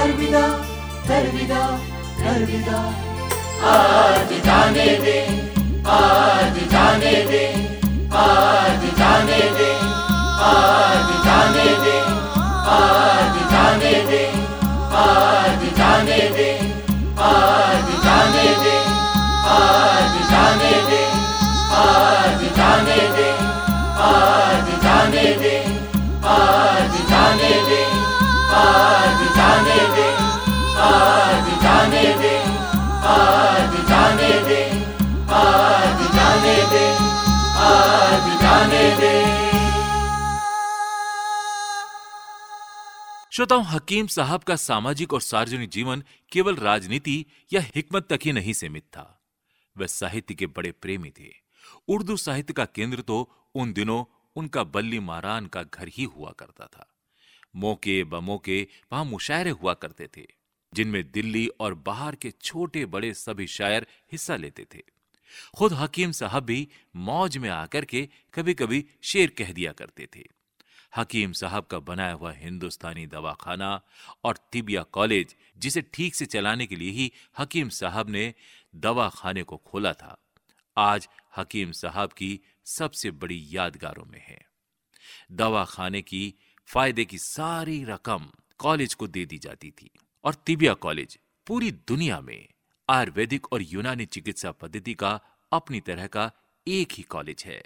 अलविदा 0.00 0.44
अलविदा 1.16 1.62
अलविदा। 2.32 2.78
आज 3.66 4.32
जाने 4.46 4.86
दे 5.04 5.18
आज 5.90 6.56
जाने 6.72 7.14
दे 7.30 7.44
आज 8.22 8.82
जाने 8.98 9.40
दे 9.58 9.70
आज 10.44 11.12
जाने 11.26 11.68
दे 11.84 11.98
आज 12.76 13.38
जाने 13.52 13.94
दे। 14.10 14.43
आज 15.02 15.62
जाने 15.78 16.18
दे 16.36 16.50
आज 17.28 17.88
जाने 18.04 18.46
दे 18.64 18.76
आज 19.54 20.18
जाने 20.32 20.72
दे 20.90 21.02
आज 21.82 22.44
जाने 22.58 23.00
दे। 23.16 23.33
श्रोताओं, 43.34 43.64
हकीम 43.64 44.06
साहब 44.06 44.42
का 44.42 44.54
सामाजिक 44.56 45.12
और 45.12 45.20
सार्वजनिक 45.20 45.70
जीवन 45.70 46.02
केवल 46.32 46.56
राजनीति 46.56 47.24
या 47.52 47.60
हिकमत 47.74 48.06
तक 48.10 48.18
ही 48.24 48.32
नहीं 48.32 48.52
सीमित 48.52 48.82
था। 48.82 49.24
वह 49.76 49.86
साहित्य 49.86 50.34
के 50.34 50.46
बड़े 50.46 50.70
प्रेमी 50.72 51.10
थे। 51.10 51.30
उर्दू 51.88 52.16
साहित्य 52.16 52.52
का 52.52 52.64
केंद्र 52.64 53.00
तो 53.00 53.18
उन 53.54 53.72
दिनों 53.72 54.04
उनका 54.36 54.64
बल्ली 54.64 54.98
मारान 54.98 55.46
का 55.46 55.62
घर 55.62 55.88
ही 55.88 56.04
हुआ 56.04 56.30
करता 56.30 56.66
था। 56.66 56.86
मौके 57.56 58.04
बमौके 58.04 58.62
वहाँ 58.92 59.04
मुशायरे 59.04 59.50
हुआ 59.50 59.74
करते 59.74 60.08
थे, 60.16 60.26
जिनमें 60.72 61.10
दिल्ली 61.10 61.46
और 61.60 61.74
बाहर 61.74 62.14
के 62.14 62.30
छोटे 62.30 62.86
बड़े 62.86 63.12
सभी 63.14 63.46
शायर 63.46 63.86
हिस्सा 64.12 64.36
लेते 64.36 64.66
थे। 64.74 64.82
खुद 65.56 65.72
हकीम 65.72 66.12
साहब 66.12 66.44
भी 66.44 66.68
मौज 66.96 67.38
में 67.38 67.50
आकर 67.50 67.84
के 67.84 68.08
कभी 68.34 68.54
कभी 68.54 68.84
शेर 69.02 69.34
कह 69.38 69.52
दिया 69.52 69.72
करते 69.72 70.08
थे। 70.16 70.24
हकीम 70.94 71.32
साहब 71.32 71.64
का 71.64 71.78
बनाया 71.80 72.12
हुआ 72.12 72.32
हिंदुस्तानी 72.32 73.06
दवाखाना 73.06 73.80
और 74.24 74.36
तिबिया 74.52 74.82
कॉलेज, 74.82 75.34
जिसे 75.58 75.82
ठीक 75.94 76.14
से 76.14 76.26
चलाने 76.26 76.66
के 76.66 76.76
लिए 76.76 76.90
ही 76.90 77.10
हकीम 77.38 77.68
साहब 77.68 78.10
ने 78.10 78.32
दवाखाने 78.74 79.42
को 79.42 79.56
खोला 79.56 79.92
था। 79.92 80.16
आज 80.76 81.08
हकीम 81.36 81.72
साहब 81.72 82.12
की 82.12 82.38
सबसे 82.66 83.10
बड़ी 83.12 83.44
यादगारों 83.50 84.04
में 84.04 84.20
है। 84.20 84.40
दवाखाने 85.32 86.02
की 86.02 86.34
फ़ायदे 86.68 87.04
की 87.04 87.18
सारी 87.18 87.82
रकम 87.84 88.30
कॉलेज 88.58 88.94
को 88.94 89.06
दे 89.06 89.24
दी 89.26 89.38
जाती 89.38 89.70
थी 89.70 89.90
और 90.24 90.34
तिबिया 90.46 90.74
कॉलेज 90.74 91.18
पूरी 91.46 91.70
दुनिया 91.88 92.20
में 92.20 92.48
आयुर्वेदिक 92.88 93.52
और 93.52 93.62
यूनानी 93.62 94.06
चिकित्सा 94.06 94.50
पद्धति 94.52 94.94
का 94.94 95.20
अपनी 95.52 95.80
तरह 95.80 96.06
का 96.06 96.30
एक 96.66 96.92
ही 96.92 97.02
कॉलेज 97.02 97.42
है, 97.46 97.62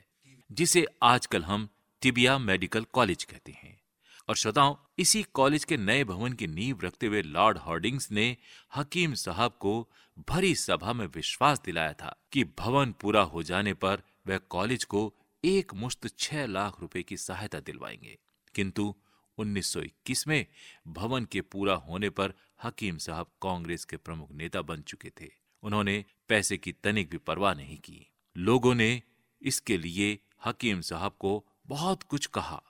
जिसे 0.51 0.87
आजकल 1.03 1.45
हम 1.45 1.69
तिबिया 2.03 2.39
मेडिकल 2.39 2.85
कॉलेज 2.85 3.25
कहते 3.25 3.53
हैं। 3.53 3.81
और 4.29 4.37
श्रोताओं, 4.37 4.77
इसी 4.99 5.23
कॉलेज 5.23 5.65
के 5.65 5.77
नए 5.77 6.05
भवन 6.05 6.33
की 6.33 6.47
नींव 6.47 6.81
रखते 6.81 7.07
हुए 7.07 7.23
लॉर्ड 7.23 7.59
हॉर्डिंग्स 7.59 8.13
ने 8.13 8.37
हकीम 8.77 9.15
साहब 9.15 9.57
को 9.61 9.91
भरी 10.29 10.55
सभा 10.55 10.93
में 10.93 11.07
विश्वास 11.07 11.63
दिलाया 11.65 11.93
था 11.93 12.25
कि 12.33 12.45
भवन 12.45 12.93
पूरा 12.93 13.23
हो 13.23 13.43
जाने 13.43 13.75
पर 13.75 14.03
वह 14.27 14.39
कॉलेज 14.39 14.85
को 14.85 15.15
एक 15.45 15.75
मुश्त 15.75 16.19
छह 16.19 16.47
लाख 16.47 16.81
रुपए 16.81 17.03
की 17.03 17.17
सहायता 17.17 17.61
दिलवाएँगे। 17.61 18.19
किंतु 18.55 18.95
1921 19.39 20.29
में 20.29 20.47
भवन 20.89 21.25
के 21.25 21.41
पूरा 21.41 21.75
होने 21.75 22.11
पर 22.11 22.35
हकीम 22.63 22.99
साहब 22.99 23.27
कांग्रेस 23.43 23.85
के 23.85 23.97
प्रमुख 23.97 24.33
नेता 24.33 24.63
बन 24.63 24.83
चुके 24.83 25.11
थे। 25.21 25.31
उन्होंने 25.63 26.05
पैसे 26.29 26.57
की 26.57 26.73
तनिक 26.73 27.11
भी 27.11 27.19
परवाह 27.19 27.55
नहीं 27.55 27.79
की। 27.79 28.11
लोगों 28.37 28.75
ने 28.75 29.03
इसके 29.43 29.79
लिए 29.79 30.19
हकीम 30.45 30.81
साहब 30.81 31.17
को 31.19 31.45
बहुत 31.69 32.03
कुछ 32.03 32.27
कहा 32.27 32.63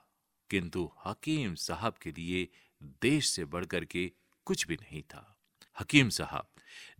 किंतु 0.49 0.91
हकीम 1.05 1.55
साहब 1.55 1.93
के 2.01 2.09
लिए 2.09 2.47
देश 3.01 3.29
से 3.29 3.45
बढ़कर 3.45 3.85
के 3.85 4.11
कुछ 4.45 4.67
भी 4.67 4.75
नहीं 4.75 5.01
था। 5.01 5.37
हकीम 5.79 6.09
साहब 6.09 6.47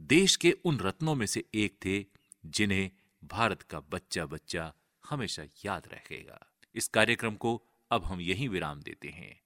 देश 0.02 0.36
के 0.36 0.52
उन 0.66 0.80
रत्नों 0.80 1.16
में 1.16 1.26
से 1.26 1.44
एक 1.54 1.78
थे 1.86 2.06
जिन्हें 2.46 2.90
भारत 3.24 3.62
का 3.62 3.80
बच्चा 3.80 4.26
बच्चा 4.26 4.74
हमेशा 5.10 5.44
याद 5.44 5.84
रखेगा। 5.94 6.40
इस 6.76 6.88
कार्यक्रम 6.88 7.36
को 7.36 7.64
अब 7.92 8.06
हम 8.06 8.22
यहीं 8.22 8.50
विराम 8.50 8.82
देते 8.82 9.08
हैं। 9.08 9.40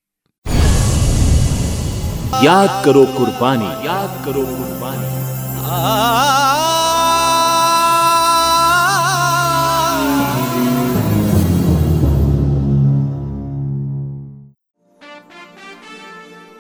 याद 2.44 2.86
करो 2.86 3.06
कुर्बानी। 3.06 3.88
याद 3.88 4.26
करो 4.26 4.46
कुर्बानी। 4.46 5.24